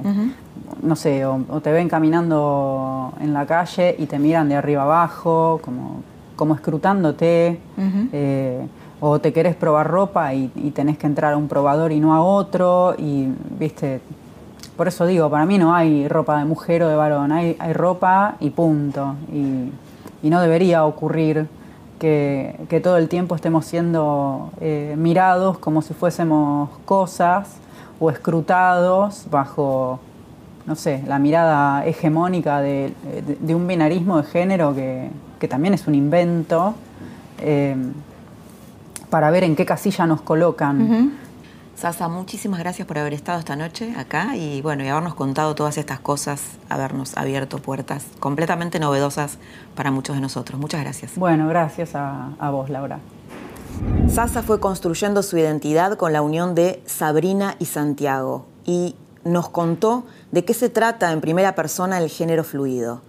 [0.82, 4.84] no sé, o, o, te ven caminando en la calle y te miran de arriba
[4.84, 6.02] abajo, como
[6.36, 7.58] como escrutándote,
[8.12, 8.66] eh,
[9.00, 12.22] o te querés probar ropa y, tenés que entrar a un probador y no a
[12.22, 14.00] otro, y viste,
[14.76, 17.72] por eso digo, para mí no hay ropa de mujer o de varón, hay, hay
[17.72, 19.72] ropa y punto, y,
[20.30, 21.48] no debería ocurrir
[21.98, 27.56] que, todo el tiempo estemos siendo eh, mirados como si fuésemos cosas
[27.98, 30.00] o escrutados bajo
[30.66, 32.92] no sé, la mirada hegemónica de,
[33.48, 35.10] un binarismo de género que,
[35.48, 36.74] también es un invento,
[37.38, 37.76] eh,
[39.10, 41.12] para ver en qué casilla nos colocan.
[41.76, 45.76] Sasa, muchísimas gracias por haber estado esta noche acá y bueno, y habernos contado todas
[45.76, 49.36] estas cosas, habernos abierto puertas completamente novedosas
[49.74, 50.58] para muchos de nosotros.
[50.58, 51.16] Muchas gracias.
[51.16, 52.98] Bueno, gracias a, a vos, Laura.
[54.08, 60.06] Sasa fue construyendo su identidad con la unión de Sabrina y Santiago y nos contó
[60.32, 63.02] de qué se trata en primera persona el género fluido.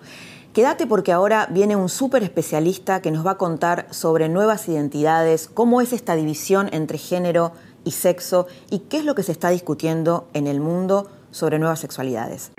[0.52, 5.48] Quédate porque ahora viene un súper especialista que nos va a contar sobre nuevas identidades,
[5.54, 7.54] cómo es esta división entre género
[7.88, 11.80] y sexo y qué es lo que se está discutiendo en el mundo sobre nuevas
[11.80, 12.52] sexualidades.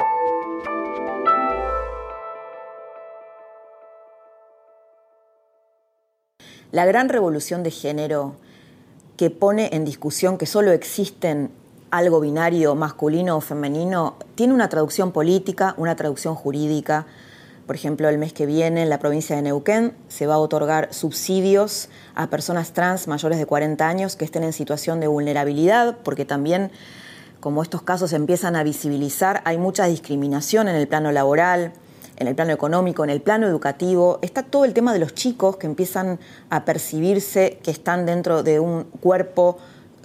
[6.71, 8.35] la gran revolución de género
[9.17, 11.51] que pone en discusión que solo existen
[11.91, 17.07] algo binario masculino o femenino, tiene una traducción política, una traducción jurídica.
[17.69, 20.89] Por ejemplo, el mes que viene en la provincia de Neuquén se va a otorgar
[20.95, 26.25] subsidios a personas trans mayores de 40 años que estén en situación de vulnerabilidad, porque
[26.25, 26.71] también
[27.41, 31.75] como estos casos se empiezan a visibilizar, hay mucha discriminación en el plano laboral,
[32.17, 34.19] en el plano económico, en el plano educativo.
[34.23, 38.61] Está todo el tema de los chicos que empiezan a percibirse que están dentro de
[38.61, 39.59] un cuerpo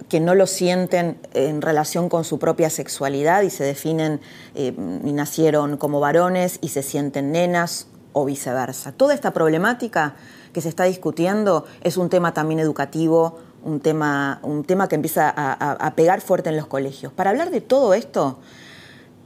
[0.08, 4.20] que no lo sienten en relación con su propia sexualidad y se definen
[4.54, 8.92] eh, y nacieron como varones y se sienten nenas o viceversa.
[8.92, 10.14] Toda esta problemática
[10.52, 15.32] que se está discutiendo es un tema también educativo, un tema, un tema que empieza
[15.34, 17.12] a, pegar fuerte en los colegios.
[17.12, 18.38] Para hablar de todo esto,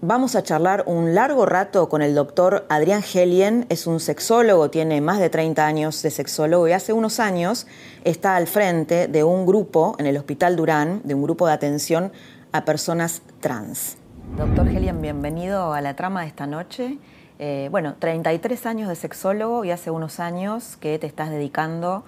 [0.01, 5.01] vamos a charlar un largo rato con el doctor Adrián Helien, es un sexólogo, tiene
[5.01, 7.67] más de 30 años de sexólogo y hace unos años
[8.05, 12.13] está al frente de un grupo en el Hospital Durán, de un grupo de atención
[12.53, 13.97] a personas trans.
[14.37, 16.99] Doctor Helien, bienvenido a la trama de esta noche.
[17.39, 22.05] Eh, bueno, 33 años de sexólogo y hace unos años que te estás dedicando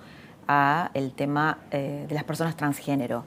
[0.47, 3.25] a el tema eh, de las personas transgénero.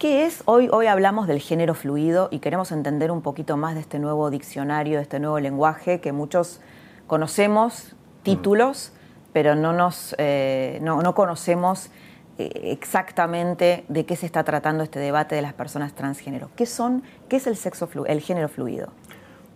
[0.00, 0.42] ¿Qué es?
[0.46, 4.30] Hoy, hoy hablamos del género fluido y queremos entender un poquito más de este nuevo
[4.30, 6.62] diccionario, de este nuevo lenguaje que muchos
[7.06, 8.94] conocemos, títulos,
[9.34, 11.90] pero no, nos, eh, no, no conocemos
[12.38, 16.48] eh, exactamente de qué se está tratando este debate de las personas transgénero.
[16.56, 17.02] ¿Qué son?
[17.28, 18.94] ¿Qué es el sexo el género fluido?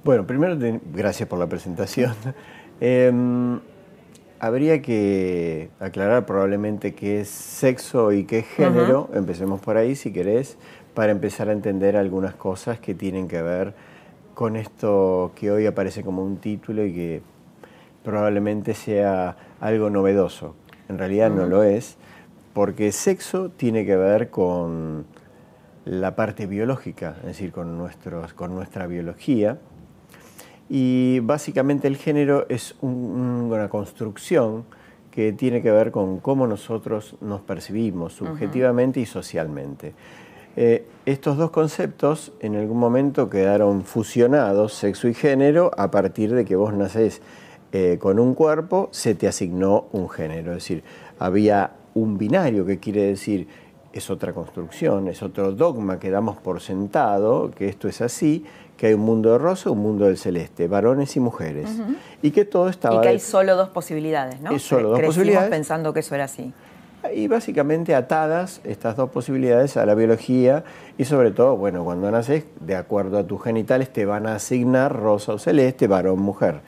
[0.05, 0.59] Bueno, primero
[0.93, 2.15] gracias por la presentación.
[2.81, 3.61] Em,
[4.45, 9.09] habría que aclarar probablemente qué es sexo y qué es género.
[9.15, 10.59] Empecemos por ahí, si querés,
[10.93, 13.73] para empezar a entender algunas cosas que tienen que ver
[14.35, 17.23] con esto que hoy aparece como un título y que
[18.03, 20.55] probablemente sea algo novedoso.
[20.91, 21.97] En realidad no lo es,
[22.53, 25.07] porque sexo tiene que ver con
[25.87, 29.59] la parte biológica, es decir, con, nuestros, con nuestra biología
[30.69, 34.65] y básicamente el género es una construcción
[35.11, 39.95] que tiene que ver con cómo nosotros nos percibimos subjetivamente y socialmente.
[40.57, 46.45] Eh, estos dos conceptos en algún momento quedaron fusionados, sexo y género, a partir de
[46.45, 47.23] que vos nacés
[47.73, 50.53] eh, con un cuerpo, se te asignó un género.
[50.53, 50.83] Es decir,
[51.19, 53.47] había un binario que quiere decir
[53.95, 58.45] es otra construcción, es otro dogma que damos por sentado, que esto es así,
[58.77, 61.71] que hay un mundo de rosa, un mundo del celeste, varones y mujeres.
[62.23, 62.97] Y que todo estaba...
[62.97, 64.51] Y que hay solo dos posibilidades, ¿no?
[64.51, 65.51] Hay solo dos posibilidades.
[65.51, 66.53] pensando que eso era así.
[67.15, 70.65] Y básicamente atadas estas dos posibilidades a la biología
[70.97, 74.97] y sobre todo, bueno, cuando naces, de acuerdo a tus genitales, te van a asignar
[74.97, 76.63] rosa o celeste, varón, mujer.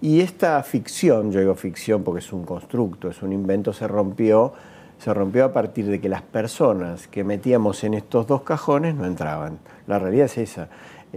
[0.00, 4.54] Y esta ficción, yo digo ficción porque es un constructo, es un invento, se rompió
[4.98, 9.04] se rompió a partir de que las personas que metíamos en estos dos cajones no
[9.04, 9.58] entraban.
[9.86, 10.68] La realidad es esa.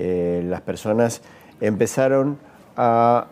[0.01, 1.21] Eh, las personas
[1.59, 2.37] empezaron
[2.77, 3.27] a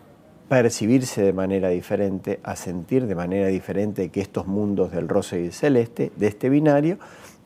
[0.49, 5.45] percibirse de manera diferente, a sentir de manera diferente que estos mundos del rosa y
[5.45, 6.97] el celeste, de este binario,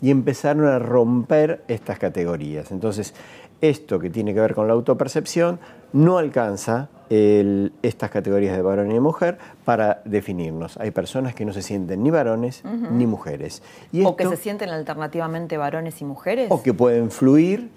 [0.01, 2.71] y empezaron a romper estas categorías.
[2.71, 3.13] Entonces,
[3.62, 5.60] esto que tiene que ver con la autopercepción
[5.93, 10.77] no alcanza estas categorías de varón y de mujer para definirnos.
[10.77, 13.62] Hay personas que no se sienten ni varones ni mujeres.
[14.03, 16.47] o que se sienten alternativamente varones y mujeres.
[16.49, 17.69] O que pueden fluir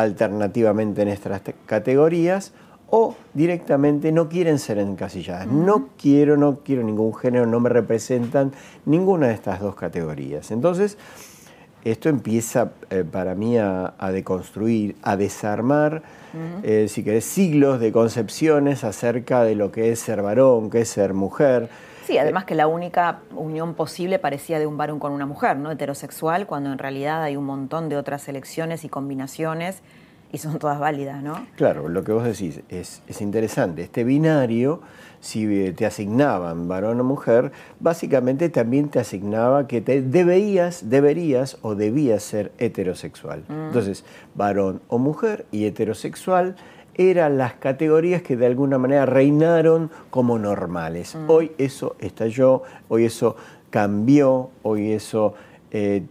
[0.00, 2.52] alternativamente en estas categorías
[2.90, 5.46] o directamente no quieren ser encasilladas.
[5.46, 8.52] No quiero, no quiero ningún género, no me representan
[8.86, 10.50] ninguna de estas dos categorías.
[10.50, 10.96] Entonces,
[11.84, 16.02] esto empieza eh, para mí a, deconstruir, a desarmar,
[16.62, 20.88] eh, si querés, siglos de concepciones acerca de lo que es ser varón, qué es
[20.88, 21.68] ser mujer.
[22.08, 25.70] Sí, además que la única unión posible parecía de un varón con una mujer, ¿no?
[25.70, 29.82] Heterosexual, cuando en realidad hay un montón de otras elecciones y combinaciones
[30.32, 31.46] y son todas válidas, ¿no?
[31.56, 33.82] Claro, lo que vos decís es, es interesante.
[33.82, 34.80] Este binario,
[35.20, 41.58] si eh, te asignaban varón o mujer, básicamente también te asignaba que te debías, deberías
[41.60, 43.44] o debías ser heterosexual.
[43.48, 43.66] Mm.
[43.66, 46.56] Entonces, varón o mujer y heterosexual
[46.98, 51.14] eran las categorías que de alguna manera reinaron como normales.
[51.14, 51.30] Mm.
[51.30, 53.36] Hoy eso estalló, hoy eso
[53.70, 55.34] cambió, hoy eso
[55.70, 56.02] eh,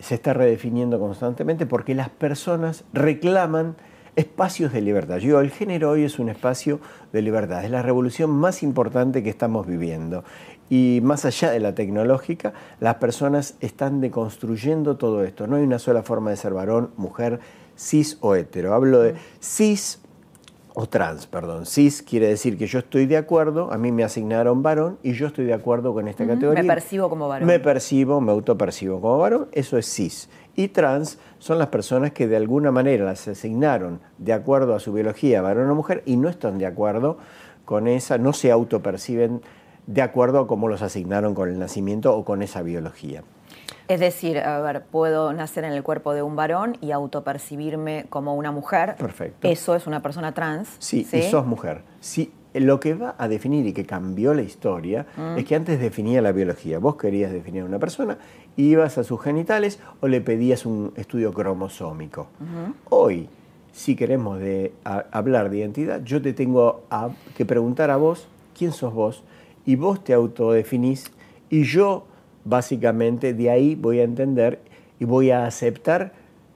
[0.00, 3.76] se está redefiniendo constantemente porque las personas reclaman
[4.16, 5.18] espacios de libertad.
[5.18, 6.80] Yo, el género hoy es un espacio
[7.12, 10.24] de libertad, es la revolución más importante que estamos viviendo.
[10.70, 15.46] Y más allá de la tecnológica, las personas están deconstruyendo todo esto.
[15.46, 17.40] No hay una sola forma de ser varón, mujer,
[17.78, 18.74] cis o hetero.
[18.74, 20.00] Hablo de cis
[20.74, 21.66] o trans, perdón.
[21.66, 25.26] Cis quiere decir que yo estoy de acuerdo, a mí me asignaron varón y yo
[25.26, 26.62] estoy de acuerdo con esta categoría.
[26.62, 27.48] Me percibo como varón.
[27.48, 30.28] Me percibo, me autopercibo como varón, eso es cis.
[30.54, 34.92] Y trans son las personas que de alguna manera las asignaron de acuerdo a su
[34.92, 37.18] biología, varón o mujer, y no están de acuerdo
[37.64, 39.42] con esa, no se autoperciben
[39.86, 43.24] de acuerdo a cómo los asignaron con el nacimiento o con esa biología.
[43.88, 48.34] Es decir, a ver, puedo nacer en el cuerpo de un varón y autopercibirme como
[48.34, 48.96] una mujer.
[48.96, 49.48] Perfecto.
[49.48, 50.76] Eso es una persona trans.
[50.78, 51.82] Sí, y sos mujer.
[52.00, 55.38] Sí, lo que va a definir y que cambió la historia mm.
[55.38, 56.78] es que antes definía la biología.
[56.78, 58.18] Vos querías definir a una persona,
[58.56, 62.28] ibas a sus genitales o le pedías un estudio cromosómico.
[62.90, 63.28] Hoy,
[63.72, 66.82] si queremos de, hablar de identidad, yo te tengo
[67.36, 69.24] que preguntar a vos quién sos vos
[69.64, 71.10] y vos te autodefinís
[71.50, 72.06] y yo
[72.48, 74.60] básicamente de ahí voy a entender
[74.98, 76.12] y voy a aceptar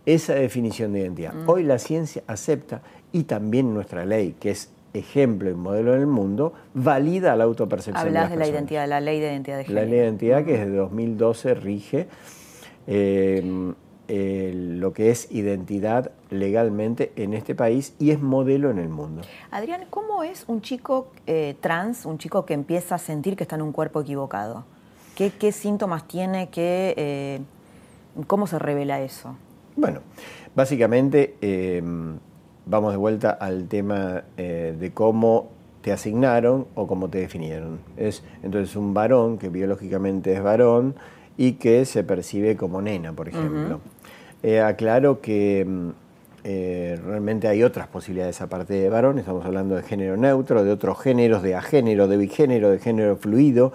[0.06, 1.34] esa definición de identidad.
[1.34, 1.48] Mm.
[1.48, 2.82] Hoy la ciencia acepta
[3.12, 8.06] y también nuestra ley, que es ejemplo y modelo en el mundo, valida la autopercepción.
[8.06, 9.84] Hablas de, la identidad, la ley de identidad de género.
[9.84, 12.08] La ley de identidad que desde 2012 rige
[12.86, 19.22] eh, lo que es identidad legalmente en este país y es modelo en el mundo.
[19.50, 23.56] Adrián, ¿cómo es un chico eh, trans, un chico que empieza a sentir que está
[23.56, 24.64] en un cuerpo equivocado?
[25.16, 26.48] ¿Qué, síntomas tiene?
[26.48, 27.40] Qué, eh,
[28.26, 29.36] ¿Cómo se revela eso?
[29.76, 30.00] Bueno,
[30.54, 32.18] básicamente em,
[32.66, 35.50] vamos de vuelta al tema eh, de cómo
[35.82, 37.80] te asignaron o cómo te definieron.
[37.96, 40.94] Es entonces un varón que biológicamente es varón
[41.36, 43.80] y que se percibe como nena, por ejemplo.
[44.42, 45.92] Eh, aclaro que em,
[46.44, 51.42] realmente hay otras posibilidades aparte de varón, estamos hablando de género neutro, de otros géneros,
[51.42, 53.72] de agénero, de bigénero, de género fluido,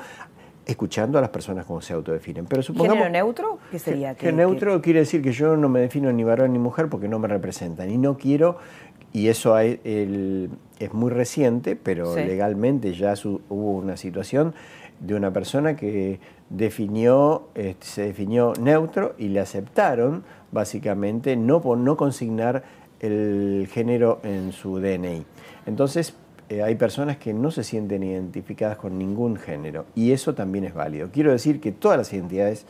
[0.67, 2.45] escuchando a las personas como se autodefinen.
[2.45, 3.59] Pero supongamos, ¿Género neutro?
[3.71, 4.13] ¿Qué sería?
[4.15, 7.19] Que, neutro quiere decir que yo no me defino ni varón ni mujer porque no
[7.19, 7.89] me representan.
[7.89, 8.57] Y no quiero,
[9.13, 14.53] y eso es muy reciente, pero legalmente ya hubo una situación
[14.99, 21.97] de una persona que definió, este, se definió neutro y le aceptaron básicamente no, no
[21.97, 22.63] consignar
[22.99, 25.23] el género en su DNI.
[25.65, 26.15] Entonces,
[26.49, 30.73] eh, hay personas que no se sienten identificadas con ningún género y eso también es
[30.73, 31.09] válido.
[31.11, 32.65] Quiero decir que todas las identidades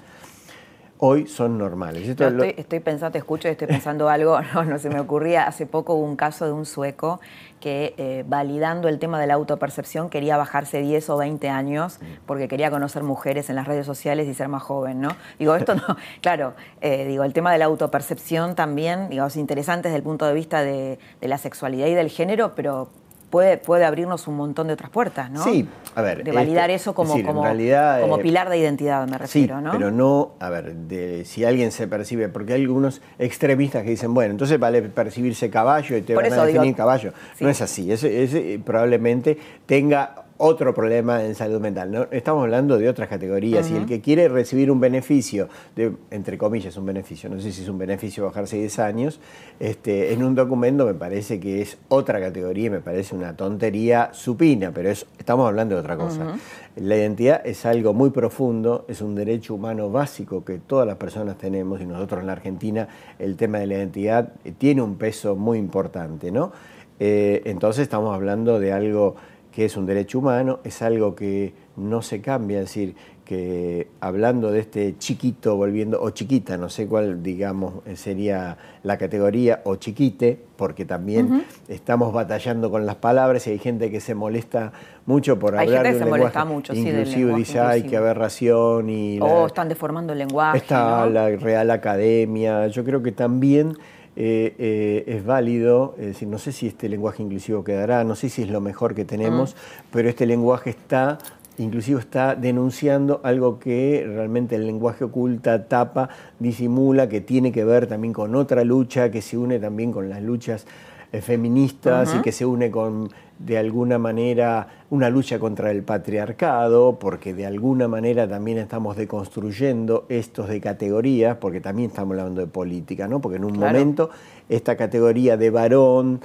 [1.00, 2.08] hoy son normales.
[2.08, 5.94] estoy, pensando, te escucho y estoy pensando algo, no, no se me ocurría, hace poco
[5.94, 7.20] hubo un caso de un sueco
[7.60, 12.48] que eh, validando el tema de la autopercepción quería bajarse 10 o 20 años porque
[12.48, 15.10] quería conocer mujeres en las redes sociales y ser más joven, ¿no?
[15.40, 19.90] Digo, esto no, claro, eh, digo, el tema de la autopercepción también, digo, es interesante
[19.90, 22.90] desde el punto de vista de, de la sexualidad y del género, pero
[23.30, 25.44] puede, puede abrirnos un montón de otras puertas, ¿no?
[25.44, 26.24] Sí, a ver.
[26.24, 29.72] De validar eso como, como, como, eh, pilar de identidad, me refiero, sí, ¿no?
[29.72, 34.14] Pero no, a ver, de, si alguien se percibe, porque hay algunos extremistas que dicen,
[34.14, 37.14] bueno, entonces vale percibirse caballo y te van a definir caballo.
[37.40, 41.92] No es así, ese, probablemente tenga otro problema en salud mental.
[41.92, 42.08] ¿no?
[42.12, 46.78] Estamos hablando de otras categorías y el que quiere recibir un beneficio, de, entre comillas
[46.78, 49.20] un beneficio, no sé si es un beneficio bajarse 10 años,
[49.60, 54.10] este, en un documento me parece que es otra categoría y me parece una tontería
[54.14, 56.38] supina, pero es, estamos hablando de otra cosa.
[56.76, 61.38] La identidad es algo muy profundo, es un derecho humano básico que todas las personas
[61.38, 65.58] tenemos y nosotros en la Argentina el tema de la identidad tiene un peso muy
[65.58, 66.52] importante, ¿no?
[67.00, 69.16] Eh, entonces estamos hablando de algo
[69.58, 72.96] que es un derecho humano, es algo que no se cambia, es decir,
[73.26, 79.62] que hablando de este chiquito volviendo, o chiquita, no sé cuál, digamos, sería la categoría,
[79.64, 84.74] o chiquite, porque también estamos batallando con las palabras y hay gente que se molesta
[85.08, 88.92] mucho por hablar de un se lenguaje molesta mucho, inclusive sí, dice, ay, qué aberración
[88.92, 89.18] y...
[89.20, 90.60] O están deformando el lenguaje.
[90.60, 93.76] Está la Real Academia, yo creo que también
[94.20, 98.30] eh, eh, es válido, es decir, no sé si este lenguaje inclusivo quedará, no sé
[98.30, 99.58] si es lo mejor que tenemos, mm.
[99.92, 101.20] pero este lenguaje está,
[101.60, 106.10] inclusive está denunciando algo que realmente el lenguaje oculta, tapa,
[106.40, 110.24] disimula, que tiene que ver también con otra lucha, que se une también con las
[110.24, 110.66] luchas
[111.12, 116.98] eh, feministas y que se une con de alguna manera una lucha contra el patriarcado,
[117.00, 122.48] porque de alguna manera también estamos deconstruyendo estos de categorías, porque también estamos hablando de
[122.48, 123.22] política, ¿no?
[123.22, 124.10] Porque en un momento
[124.50, 126.22] esta categoría de varón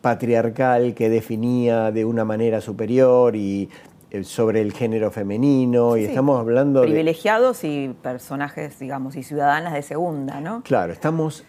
[0.00, 3.68] patriarcal que definía de una manera superior y
[4.10, 9.82] eh, sobre el género femenino y estamos hablando privilegiados y personajes digamos y ciudadanas de
[9.82, 11.44] segunda no claro estamos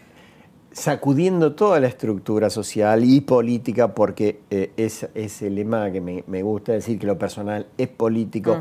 [0.73, 6.73] sacudiendo toda la estructura social y política, porque eh, es, el lema que me, gusta
[6.73, 8.57] decir, que lo personal es político,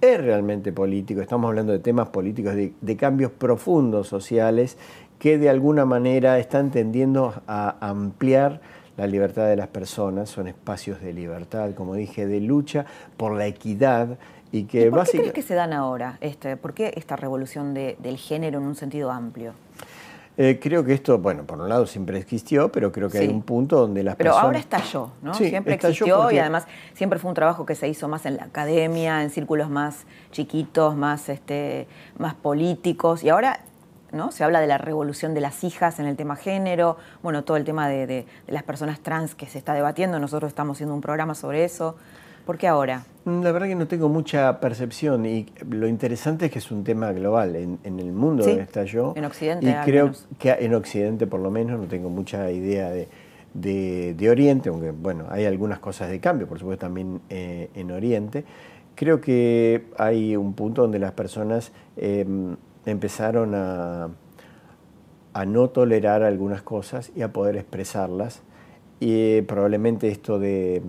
[0.00, 4.76] es realmente político, estamos hablando de temas políticos, de, cambios profundos sociales
[5.18, 8.60] que de alguna manera están tendiendo a ampliar
[8.96, 12.84] la libertad de las personas, son espacios de libertad, como dije, de lucha
[13.16, 14.18] por la equidad
[14.52, 16.18] y que ¿Y ¿Por qué crees que se dan ahora?
[16.20, 19.54] Este, ¿Por qué esta revolución del género en un sentido amplio?
[20.36, 23.42] Eh, creo que esto, bueno, por un lado siempre existió, pero creo que hay un
[23.42, 24.40] punto donde las pero personas...
[24.40, 25.34] Pero ahora estalló, ¿no?
[25.34, 29.22] siempre existió y además siempre fue un trabajo que se hizo más en la academia,
[29.22, 31.86] en círculos más chiquitos, más, este,
[32.18, 33.22] más políticos.
[33.22, 33.60] Y ahora
[34.10, 34.32] ¿no?
[34.32, 37.64] Se habla de la revolución de las hijas en el tema género, bueno, todo el
[37.64, 41.34] tema de, de, las personas trans que se está debatiendo, nosotros estamos haciendo un programa
[41.34, 41.96] sobre eso.
[42.44, 43.04] ¿Por qué ahora?
[43.24, 46.84] Mm, la verdad que no tengo mucha percepción y lo interesante es que es un
[46.84, 49.14] tema global en, el mundo donde está yo.
[49.16, 49.68] En Occidente.
[49.68, 54.90] Y creo que en Occidente por lo menos no tengo mucha idea de, Oriente, aunque
[54.90, 58.44] bueno, hay algunas cosas de cambio, por supuesto también eh, en Oriente.
[58.94, 64.10] Creo que hay un punto donde las personas em, empezaron a,
[65.32, 68.42] a no tolerar algunas cosas y a poder expresarlas.
[69.00, 70.82] Y eh, probablemente esto de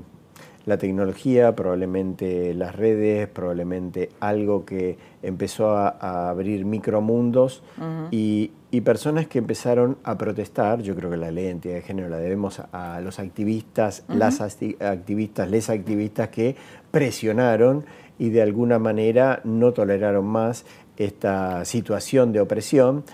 [0.65, 7.63] la tecnología, probablemente las redes, probablemente algo que empezó a, abrir micromundos
[8.11, 8.51] y,
[8.83, 10.81] personas que empezaron a protestar.
[10.81, 14.41] Yo creo que la ley de identidad de género la debemos a, los activistas, las
[14.41, 16.57] activistas, les activistas que
[16.91, 17.85] presionaron
[18.19, 20.65] y de alguna manera no toleraron más
[20.97, 23.05] esta situación de opresión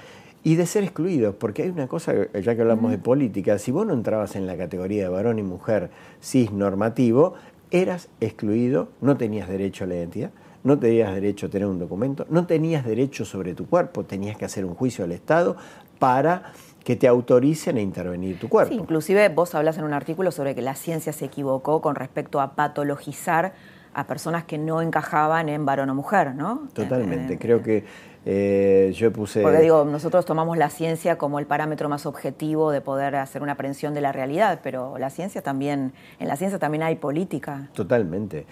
[0.43, 3.85] y de ser excluidos, porque hay una cosa, ya que hablamos de política, si vos
[3.85, 7.35] no entrabas en la categoría de varón y mujer cis normativo,
[7.69, 10.31] eras excluido, no tenías derecho a la identidad,
[10.63, 14.45] no tenías derecho a tener un documento, no tenías derecho sobre tu cuerpo, tenías que
[14.45, 15.57] hacer un juicio al Estado
[15.99, 18.73] para que te autoricen a intervenir tu cuerpo.
[18.73, 22.55] inclusive vos hablas en un artículo sobre que la ciencia se equivocó con respecto a
[22.55, 23.53] patologizar
[23.93, 26.67] a personas que no encajaban en varón o mujer, ¿no?
[26.73, 27.83] Totalmente, creo que
[28.25, 29.41] eh, yo puse...
[29.41, 33.53] Porque digo, nosotros tomamos la ciencia como el parámetro más objetivo de poder hacer una
[33.53, 37.69] aprehensión de la realidad, pero la ciencia también, en la ciencia también hay política.
[37.73, 38.45] Totalmente.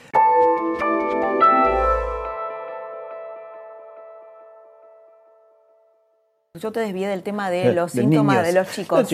[6.59, 9.07] Yo te desvié del tema de los síntomas de los chicos,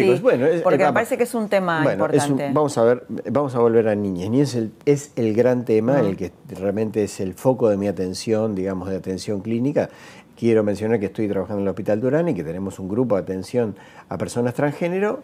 [0.64, 2.50] porque me parece que es un tema importante.
[2.54, 4.30] vamos a ver, vamos a volver a niñas.
[4.30, 7.88] Ni es el, es el gran tema, el que realmente es el foco de mi
[7.88, 9.90] atención, digamos, de atención clínica.
[10.38, 13.22] Quiero mencionar que estoy trabajando en el Hospital Durán y que tenemos un grupo de
[13.22, 13.76] atención
[14.10, 15.22] a personas transgénero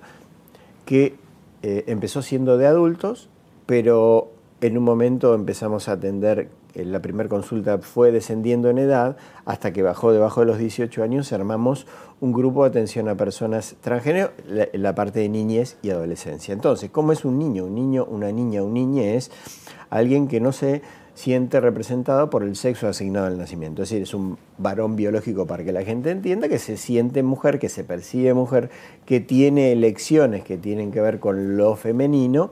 [0.85, 1.15] que
[1.63, 3.29] eh, empezó siendo de adultos,
[3.65, 4.31] pero
[4.61, 9.73] en un momento empezamos a atender, eh, la primera consulta fue descendiendo en edad, hasta
[9.73, 11.87] que bajó debajo de los 18 años, armamos
[12.21, 16.53] un grupo de atención a personas transgénero, la, la parte de niñez y adolescencia.
[16.53, 17.65] Entonces, ¿cómo es un niño?
[17.65, 19.29] Un niño, una niña, un niñe es
[19.89, 20.81] alguien que no se
[21.21, 23.83] siente representado por el sexo asignado al nacimiento.
[23.83, 27.59] Es decir, es un varón biológico para que la gente entienda que se siente mujer,
[27.59, 28.71] que se percibe mujer,
[29.05, 32.49] que tiene elecciones que tienen que ver con lo femenino,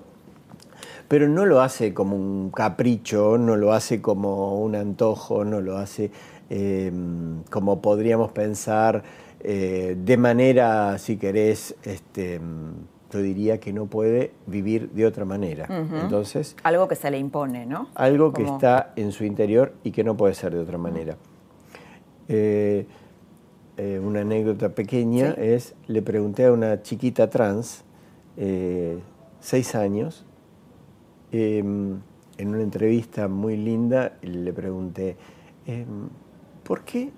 [1.07, 5.77] pero no lo hace como un capricho, no lo hace como un antojo, no lo
[5.77, 6.11] hace
[6.51, 6.91] eh,
[7.49, 9.01] como podríamos pensar
[9.39, 12.39] eh, de manera, si querés, este,
[13.11, 15.67] yo diría que no puede vivir de otra manera.
[16.01, 17.89] Entonces, algo que se le impone, ¿no?
[17.95, 21.17] Algo que está en su interior y que no puede ser de otra manera.
[22.27, 22.85] Eh,
[23.77, 27.83] eh, una anécdota pequeña es, le pregunté a una chiquita trans,
[28.37, 28.99] eh,
[29.39, 30.25] seis años,
[31.31, 31.99] em,
[32.37, 35.17] en una entrevista muy linda, le pregunté,
[35.65, 36.09] em,
[36.63, 37.11] ¿por qué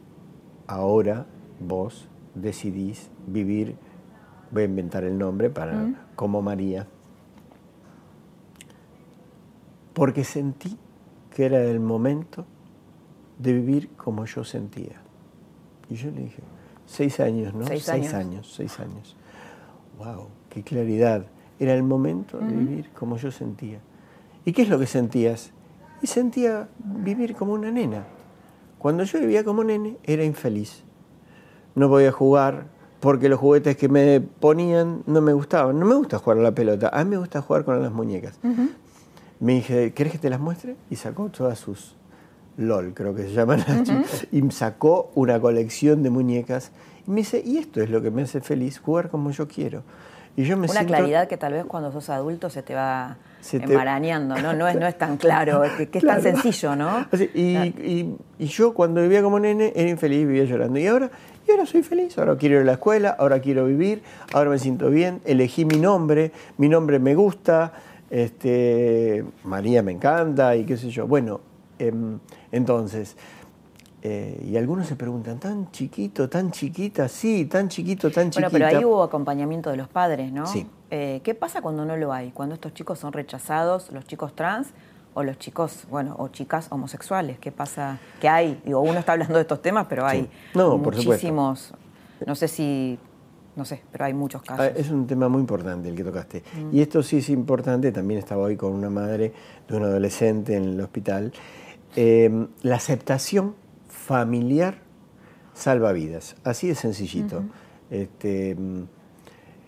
[0.67, 1.25] ahora
[1.59, 3.75] vos decidís vivir
[4.51, 5.95] voy a inventar el nombre para mm.
[6.15, 6.87] como María,
[9.93, 10.77] porque sentí
[11.29, 12.45] que era el momento
[13.39, 15.01] de vivir como yo sentía.
[15.89, 16.41] Y yo le dije,
[16.85, 17.65] seis años, ¿no?
[17.65, 18.53] Seis, años.
[18.53, 19.15] seis años.
[19.97, 20.27] ¡Wow!
[20.49, 21.25] ¡Qué claridad!
[21.59, 23.79] Era el momento de vivir como yo sentía.
[24.45, 25.51] ¿Y qué es lo que sentías?
[26.01, 28.05] Y sentía vivir como una nena.
[28.79, 30.83] Cuando yo vivía como nene, era infeliz.
[31.75, 32.65] No podía jugar,
[33.01, 35.77] porque los juguetes que me ponían no me gustaban.
[35.79, 38.39] No me gusta jugar a la pelota, a mí me gusta jugar con las muñecas.
[39.39, 40.75] Me dije, ¿querés que te las muestre?
[40.89, 41.95] Y sacó todas sus
[42.57, 43.63] LOL, creo que se llaman
[44.31, 46.71] y sacó una colección de muñecas.
[47.07, 49.83] Y me dice, y esto es lo que me hace feliz, jugar como yo quiero.
[50.37, 53.17] Y yo me una claridad que tal vez cuando sos adulto se te va
[53.51, 54.53] enmarañando, ¿no?
[54.53, 57.05] No es, no es tan claro, que, es tan sencillo, ¿no?
[57.33, 60.79] y, y, yo cuando vivía como nene era infeliz, vivía llorando.
[60.79, 61.11] Y ahora
[61.51, 64.01] y ahora soy feliz, ahora quiero ir a la escuela, ahora quiero vivir,
[64.33, 67.73] ahora me siento bien, elegí mi nombre, mi nombre me gusta,
[68.09, 71.07] este, María me encanta y qué sé yo.
[71.07, 71.41] Bueno,
[71.77, 72.19] em,
[72.51, 73.17] entonces,
[74.01, 77.07] eh, y algunos se preguntan, ¿tan chiquito, tan chiquita?
[77.07, 78.49] Sí, tan chiquito, tan chiquita.
[78.49, 80.47] Bueno, pero ahí hubo acompañamiento de los padres, ¿no?
[80.47, 82.31] Sí, eh, ¿qué pasa cuando no lo hay?
[82.31, 84.69] Cuando estos chicos son rechazados, los chicos trans
[85.13, 87.39] o los chicos, bueno, o chicas homosexuales.
[87.39, 87.99] ¿Qué pasa?
[88.19, 88.61] ¿Qué hay?
[88.65, 91.73] Digo, uno está hablando de estos temas, pero hay muchísimos,
[92.25, 92.99] no sé si
[93.55, 94.65] no sé, pero hay muchos casos.
[94.65, 96.43] Ah, es un tema muy importante el que tocaste.
[96.55, 96.75] Mm.
[96.75, 99.33] Y esto sí es importante, también estaba hoy con una madre
[99.67, 101.33] de un adolescente en el hospital.
[101.95, 103.55] Em, la aceptación
[103.89, 104.79] familiar
[105.53, 107.43] salva vidas, así de sencillito.
[107.89, 108.83] este, mm,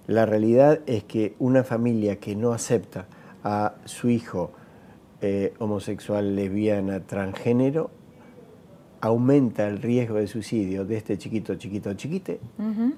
[0.07, 3.05] la realidad es que una familia que no acepta
[3.43, 4.51] a su hijo
[5.25, 7.89] eh, homosexual, lesbiana, transgénero,
[8.99, 12.41] aumenta el riesgo de suicidio de este chiquito, chiquito, chiquite,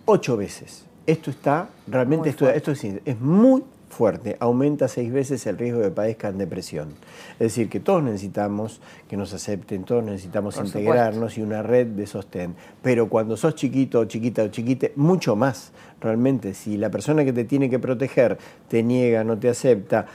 [0.06, 0.86] ocho veces.
[1.06, 5.90] Esto está, realmente esto, esto es, es, muy fuerte, aumenta seis veces el riesgo de
[5.90, 6.90] que padezcan depresión.
[7.34, 12.08] Es decir, que todos necesitamos que nos acepten, todos necesitamos integrarnos y una red de
[12.08, 12.56] sostén.
[12.82, 16.56] Pero cuando sos chiquito, chiquita o chiquite, mucho más, realmente.
[16.56, 20.08] Si la persona que te tiene que proteger te niega, no te acepta,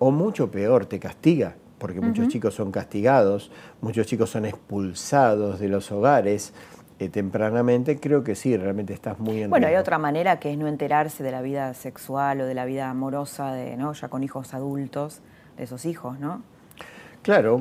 [0.00, 5.68] o mucho peor, te castiga, porque muchos chicos son castigados, muchos chicos son expulsados de
[5.68, 6.52] los hogares
[6.98, 10.58] eh, tempranamente, creo que sí, realmente estás muy en Bueno, hay otra manera que es
[10.58, 13.92] no enterarse de la vida sexual o de la vida amorosa, de, ¿no?
[13.92, 15.20] ya con hijos adultos,
[15.58, 16.42] de esos hijos, ¿no?
[17.22, 17.60] Claro.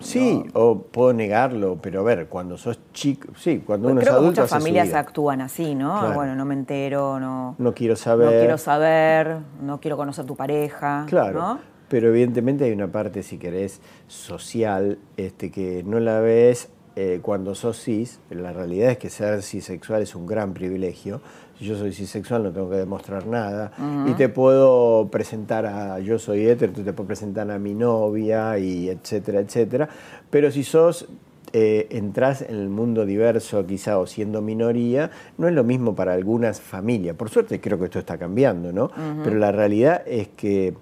[0.00, 4.26] sí, o puedo negarlo, pero a ver, cuando sos chico, sí, cuando uno es adulto.
[4.26, 6.12] muchas familias actúan así, ¿no?
[6.12, 7.54] Bueno, no me entero, no.
[7.58, 8.26] No quiero saber.
[8.26, 11.06] No quiero saber, no quiero conocer tu pareja.
[11.08, 11.58] Claro.
[11.88, 17.54] Pero evidentemente hay una parte, si querés, social, este, que no la ves eh, cuando
[17.54, 18.20] sos cis.
[18.28, 21.20] La realidad es que ser cisexual es un gran privilegio.
[21.58, 23.72] Si yo soy cisexual no tengo que demostrar nada.
[24.06, 28.58] Y te puedo presentar a, yo soy hétero, tú te puedes presentar a mi novia,
[28.58, 29.88] y etcétera, etcétera.
[30.30, 31.08] Pero si sos
[31.52, 36.12] eh, entras en el mundo diverso, quizá o siendo minoría, no es lo mismo para
[36.12, 37.16] algunas familias.
[37.16, 38.90] Por suerte creo que esto está cambiando, ¿no?
[39.24, 40.74] Pero la realidad es que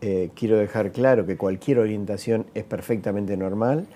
[0.00, 3.86] eh, quiero dejar claro que cualquier orientación es perfectamente normal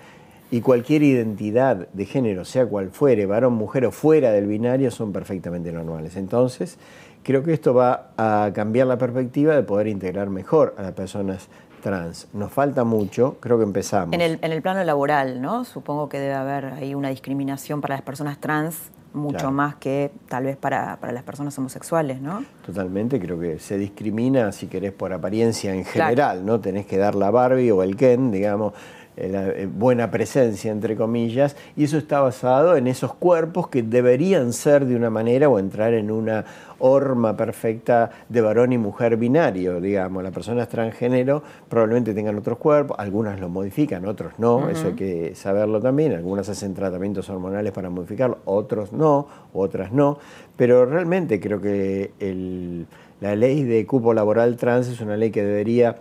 [0.49, 5.11] y cualquier identidad de género, sea cual fuere, varón, mujer o fuera del binario, son
[5.11, 6.15] perfectamente normales.
[6.15, 6.77] Entonces,
[7.23, 11.49] creo que esto va a cambiar la perspectiva de poder integrar mejor a las personas
[11.81, 12.27] trans.
[12.33, 14.13] Nos falta mucho, creo que empezamos.
[14.13, 15.65] En el, en el plano laboral, ¿no?
[15.65, 20.45] Supongo que debe haber ahí una discriminación para las personas trans mucho más que tal
[20.45, 22.45] vez para, las personas homosexuales, ¿no?
[22.65, 26.59] Totalmente, creo que se discrimina, si querés, por apariencia en general, ¿no?
[26.59, 28.73] Tenés que dar la Barbie o el Ken, digamos,
[29.17, 34.53] la eh, buena presencia, entre comillas, y eso está basado en esos cuerpos que deberían
[34.53, 36.45] ser de una manera o entrar en una
[36.79, 40.23] horma perfecta de varón y mujer binario, digamos.
[40.23, 45.35] Las personas transgénero probablemente tengan otros cuerpos, algunas lo modifican, otros no, eso hay que
[45.35, 50.19] saberlo también, algunas hacen tratamientos hormonales para modificarlo, otros no, otras no,
[50.55, 52.11] pero realmente creo que
[53.19, 55.97] la ley de cupo laboral trans es una ley que debería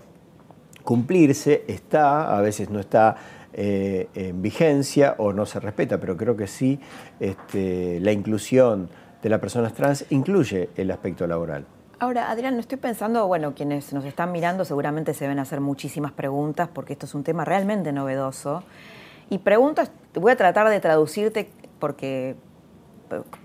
[0.87, 3.17] cumplirse, está, a veces no está
[3.53, 6.79] eh, en vigencia o no se respeta, pero creo que sí
[7.19, 8.89] este, la inclusión
[9.21, 11.67] de las personas trans incluye el aspecto laboral.
[11.99, 16.13] Ahora, Adrián, estoy pensando, bueno, quienes nos están mirando seguramente se ven a hacer muchísimas
[16.13, 18.63] preguntas porque esto es un tema realmente novedoso.
[19.29, 22.37] Y preguntas, voy a tratar de traducirte porque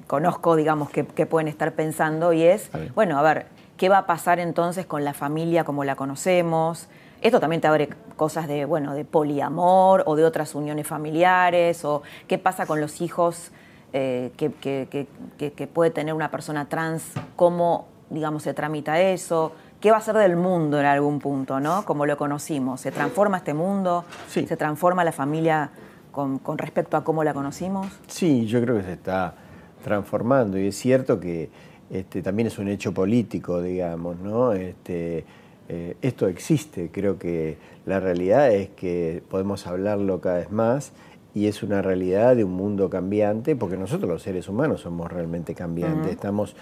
[0.05, 3.47] conozco, digamos, qué pueden estar pensando y es, bueno, a ver,
[3.81, 6.87] ¿qué va a pasar entonces con la familia como la conocemos?
[7.19, 12.03] Esto también te abre cosas de, bueno, de poliamor o de otras uniones familiares, o
[12.27, 13.49] qué pasa con los hijos
[13.91, 17.05] eh, que, puede tener una persona trans,
[17.35, 21.83] cómo, digamos, se tramita eso, qué va a ser del mundo en algún punto, ¿no?
[21.83, 22.81] Como lo conocimos.
[22.81, 24.05] ¿Se transforma este mundo?
[24.27, 25.71] ¿Se transforma la familia
[26.11, 27.87] con, respecto a cómo la conocimos?
[28.05, 29.33] Sí, yo creo que se está
[29.83, 34.53] transformando y es cierto que este, también es un hecho político, digamos, ¿no?
[34.53, 35.25] Este,
[35.67, 40.93] eh, esto existe, creo que la realidad es que podemos hablarlo cada vez más
[41.33, 45.53] y es una realidad de un mundo cambiante, porque nosotros los seres humanos somos realmente
[45.53, 46.55] cambiantes, estamos,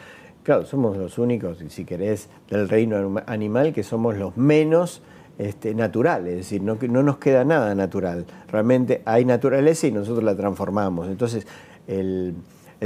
[0.43, 5.01] claro, somos los únicos, si querés, del reino animal que somos los menos
[5.37, 10.23] este, naturales, es decir, no, no nos queda nada natural, realmente hay naturaleza y nosotros
[10.23, 11.47] la transformamos, entonces
[11.87, 12.35] el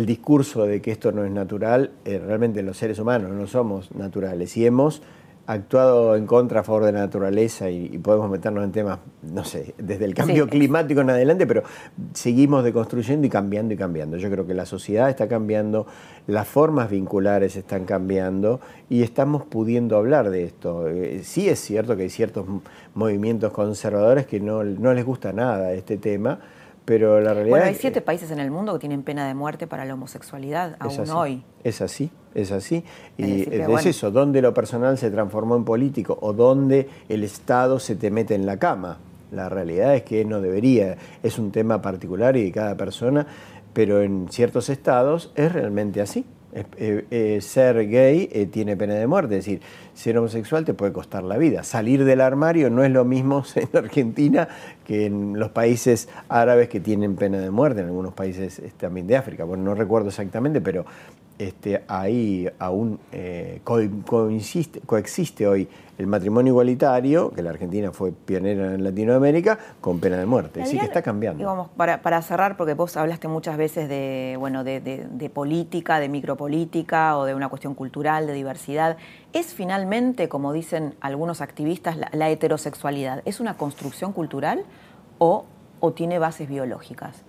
[0.06, 4.58] discurso de que esto no es natural, eh, realmente los seres humanos no somos naturales
[4.58, 5.02] y hemos
[5.46, 9.76] actuado en contra a favor de la naturaleza y, podemos meternos en temas, no sé,
[9.78, 11.64] desde el cambio climático en adelante, pero
[12.14, 14.18] seguimos deconstruyendo y cambiando y cambiando.
[14.18, 15.86] Yo creo que la sociedad está cambiando,
[16.28, 20.88] las formas vinculares están cambiando y estamos pudiendo hablar de esto.
[20.88, 22.46] Eh, sí es cierto que hay ciertos
[22.96, 26.40] movimientos conservadores que no, no les gusta nada este tema,
[26.86, 29.68] Pero la realidad Bueno, hay siete países en el mundo que tienen pena de muerte
[29.68, 31.44] para la homosexualidad, aún hoy.
[31.64, 32.84] Es así, es así.
[33.18, 37.96] Y es, eso, donde lo personal se transformó en político o donde el Estado se
[37.96, 38.98] te mete en la cama.
[39.32, 43.26] La realidad es que no debería, es un tema particular y de cada persona,
[43.74, 46.26] pero en ciertos estados es realmente así.
[46.56, 49.62] Eh, eh, ser gay eh, tiene pena de muerte, es decir,
[49.96, 51.64] ser homosexual te puede costar la vida.
[51.64, 54.48] Salir del armario no es lo mismo en Argentina
[54.86, 59.18] que en los países árabes que tienen pena de muerte, en algunos países también de
[59.18, 59.46] África.
[59.46, 60.86] Bueno, no recuerdo exactamente, pero
[61.40, 63.00] este, ahí aún
[64.86, 65.68] coexiste hoy
[65.98, 70.62] el matrimonio igualitario, que la Argentina fue pionera en Latinoamérica, con pena de muerte.
[70.62, 71.70] Así que está cambiando.
[71.78, 77.36] Para, cerrar, porque vos hablaste muchas veces de, bueno, de, política, de micropolítica o de
[77.36, 78.98] una cuestión cultural, de diversidad.
[79.34, 83.22] ¿Es finalmente, como dicen algunos activistas, la, heterosexualidad?
[83.26, 84.64] ¿Es una construcción cultural
[85.20, 85.46] o,
[85.80, 87.24] o tiene bases biológicas?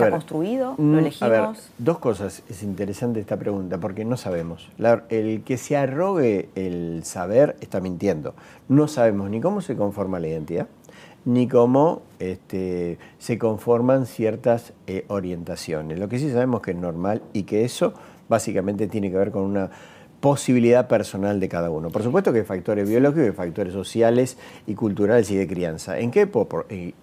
[0.00, 0.74] ¿Está construido?
[0.78, 1.20] ¿Lo elegimos?
[1.20, 2.42] Mm, a ver, dos cosas.
[2.48, 4.70] Es interesante esta pregunta porque no sabemos.
[5.08, 8.34] el que se arrogue el saber está mintiendo.
[8.68, 10.68] No sabemos ni cómo se conforma la identidad,
[11.24, 15.98] ni cómo este, se conforman ciertas eh, orientaciones.
[15.98, 17.94] Lo que sí sabemos que es normal y que eso
[18.28, 19.70] básicamente tiene que ver con una
[20.24, 21.90] posibilidad personal de cada uno.
[21.90, 25.98] Por supuesto que hay factores biológicos, hay factores sociales y culturales y de crianza.
[25.98, 26.26] ¿En qué,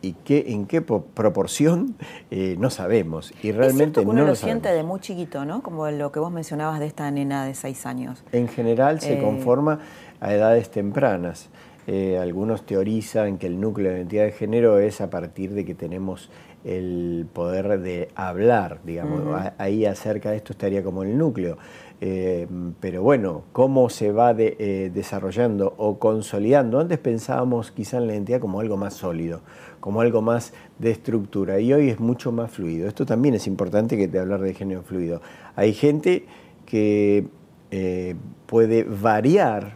[0.01, 1.93] y qué, en qué proporción?
[2.32, 3.32] Eh, no sabemos.
[3.43, 5.61] Y realmente es uno lo, siente de muy chiquito, ¿no?
[5.61, 8.24] Como lo que vos mencionabas de esta nena de seis años.
[8.32, 9.78] En general se eh, conforma
[10.19, 11.49] a edades tempranas.
[11.86, 15.76] Eh, algunos teorizan que el núcleo de identidad de género es a partir de que
[15.76, 16.32] tenemos
[16.63, 19.22] el poder de hablar, digamos,
[19.57, 21.57] ahí acerca de esto estaría como el núcleo.
[22.03, 22.47] Eh,
[22.79, 26.79] pero bueno, cómo se va eh, desarrollando o consolidando.
[26.79, 29.41] Antes pensábamos quizá en la identidad como algo más sólido,
[29.79, 32.87] como algo más de estructura, y hoy es mucho más fluido.
[32.87, 35.21] Esto también es importante que te hablar de género fluido.
[35.55, 36.25] Hay gente
[36.65, 37.27] que
[37.69, 38.15] eh,
[38.47, 39.75] puede variar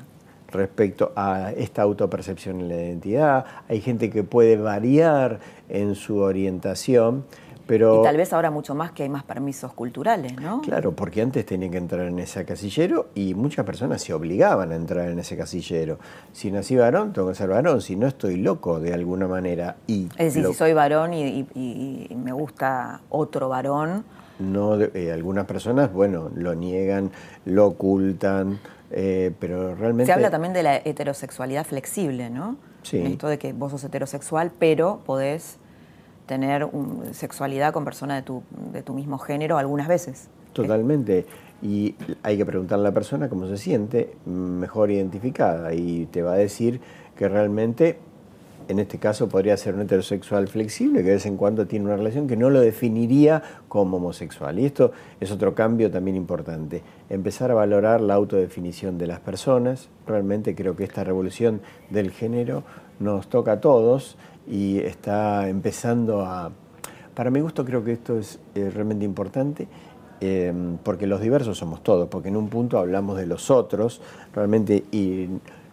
[0.52, 7.26] respecto a esta autopercepción en la identidad, hay gente que puede variar en su orientación,
[7.68, 10.62] y tal vez ahora mucho más que hay más permisos culturales, ¿no?
[10.62, 14.76] Claro, porque antes tenían que entrar en ese casillero y muchas personas se obligaban a
[14.76, 15.98] entrar en ese casillero.
[16.32, 19.78] Si nací varón, tengo que ser varón, si no estoy loco de alguna manera.
[19.88, 21.48] Y es decir, si soy varón y,
[22.16, 24.06] me gusta otro varón.
[24.38, 27.10] No, eh, algunas personas, bueno, lo niegan,
[27.46, 28.60] lo ocultan,
[28.92, 30.08] eh, pero realmente...
[30.08, 32.58] Se habla también de la heterosexualidad flexible, ¿no?
[32.84, 33.00] Sí.
[33.00, 35.58] Esto de que vos sos heterosexual, pero podés
[36.26, 36.68] tener
[37.12, 40.30] sexualidad con personas de tu, de tu mismo género algunas veces.
[40.54, 41.26] Totalmente.
[41.62, 46.34] Y hay que preguntarle a la persona cómo se siente mejor identificada y te va
[46.34, 46.80] a decir
[47.18, 47.98] que realmente,
[48.68, 51.98] en este caso, podría ser un heterosexual flexible, que de vez en cuando tiene una
[51.98, 54.58] relación que no lo definiría como homosexual.
[54.60, 56.84] Y esto es otro cambio también importante.
[57.10, 59.90] Empezar a valorar la autodefinición de las personas.
[60.08, 62.64] Realmente creo que esta revolución del género
[63.00, 64.18] nos toca a todos
[64.48, 66.52] y está empezando a...
[67.14, 69.68] Para mi gusto creo que esto es eh, realmente importante
[70.20, 74.02] em, porque los diversos somos todos, porque en un punto hablamos de los otros,
[74.34, 75.30] realmente, y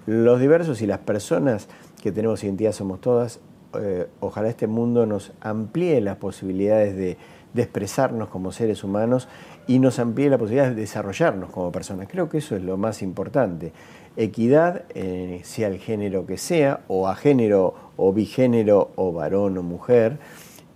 [0.06, 1.68] los diversos y las personas
[2.02, 3.40] que tenemos identidad somos todas,
[3.78, 7.16] eh, ojalá este mundo nos amplíe las posibilidades de,
[7.54, 9.28] expresarnos como seres humanos
[9.66, 12.08] y nos amplíe la posibilidad de desarrollarnos como personas.
[12.10, 13.72] Creo que eso es lo más importante
[14.16, 19.62] equidad, eh, sea el género que sea, o a género o bigénero o varón o
[19.62, 20.18] mujer,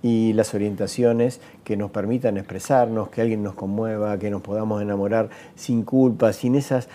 [0.03, 5.31] y las orientaciones que nos permitan expresarnos, que alguien nos conmueva, que nos podamos enamorar
[5.57, 6.89] sin culpa, sin esas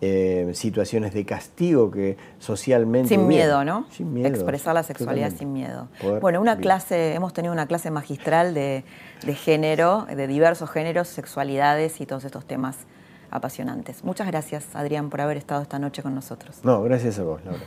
[0.00, 3.08] eh, situaciones de castigo que socialmente...
[3.08, 3.86] Sin miedo, ¿no?
[3.90, 4.28] Sin miedo.
[4.28, 5.88] Expresar la sexualidad sin miedo.
[6.20, 8.84] bueno, una clase, hemos tenido una clase magistral de,
[9.24, 12.78] de género, de diversos géneros, sexualidades y todos estos temas
[13.30, 14.04] apasionantes.
[14.04, 16.60] Muchas gracias, Adrián, por haber estado esta noche con nosotros.
[16.62, 17.64] No, gracias a vos, Laura.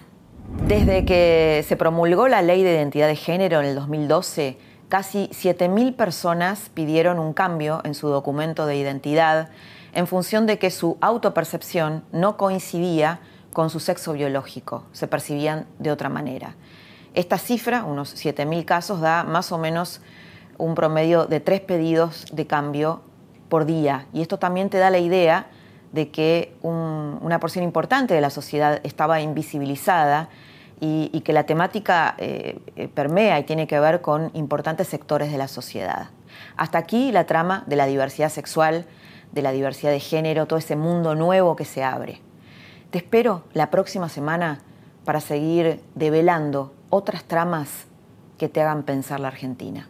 [0.67, 5.95] Desde que se promulgó la ley de identidad de género en el 2012, casi 7.000
[5.95, 9.49] personas pidieron un cambio en su documento de identidad
[9.93, 13.19] en función de que su autopercepción no coincidía
[13.53, 16.55] con su sexo biológico, se percibían de otra manera.
[17.13, 20.01] Esta cifra, unos 7.000 casos, da más o menos
[20.57, 23.01] un promedio de tres pedidos de cambio
[23.49, 24.05] por día.
[24.13, 25.47] Y esto también te da la idea
[25.91, 30.29] de que una porción importante de la sociedad estaba invisibilizada
[30.79, 35.37] y, que la temática eh, eh, permea y tiene que ver con importantes sectores de
[35.37, 36.09] la sociedad.
[36.55, 38.85] Hasta aquí la trama de la diversidad sexual,
[39.31, 42.21] de la diversidad de género, todo ese mundo nuevo que se abre.
[42.91, 44.61] Te espero la próxima semana
[45.03, 47.85] para seguir develando otras tramas
[48.37, 49.89] que te hagan pensar la Argentina.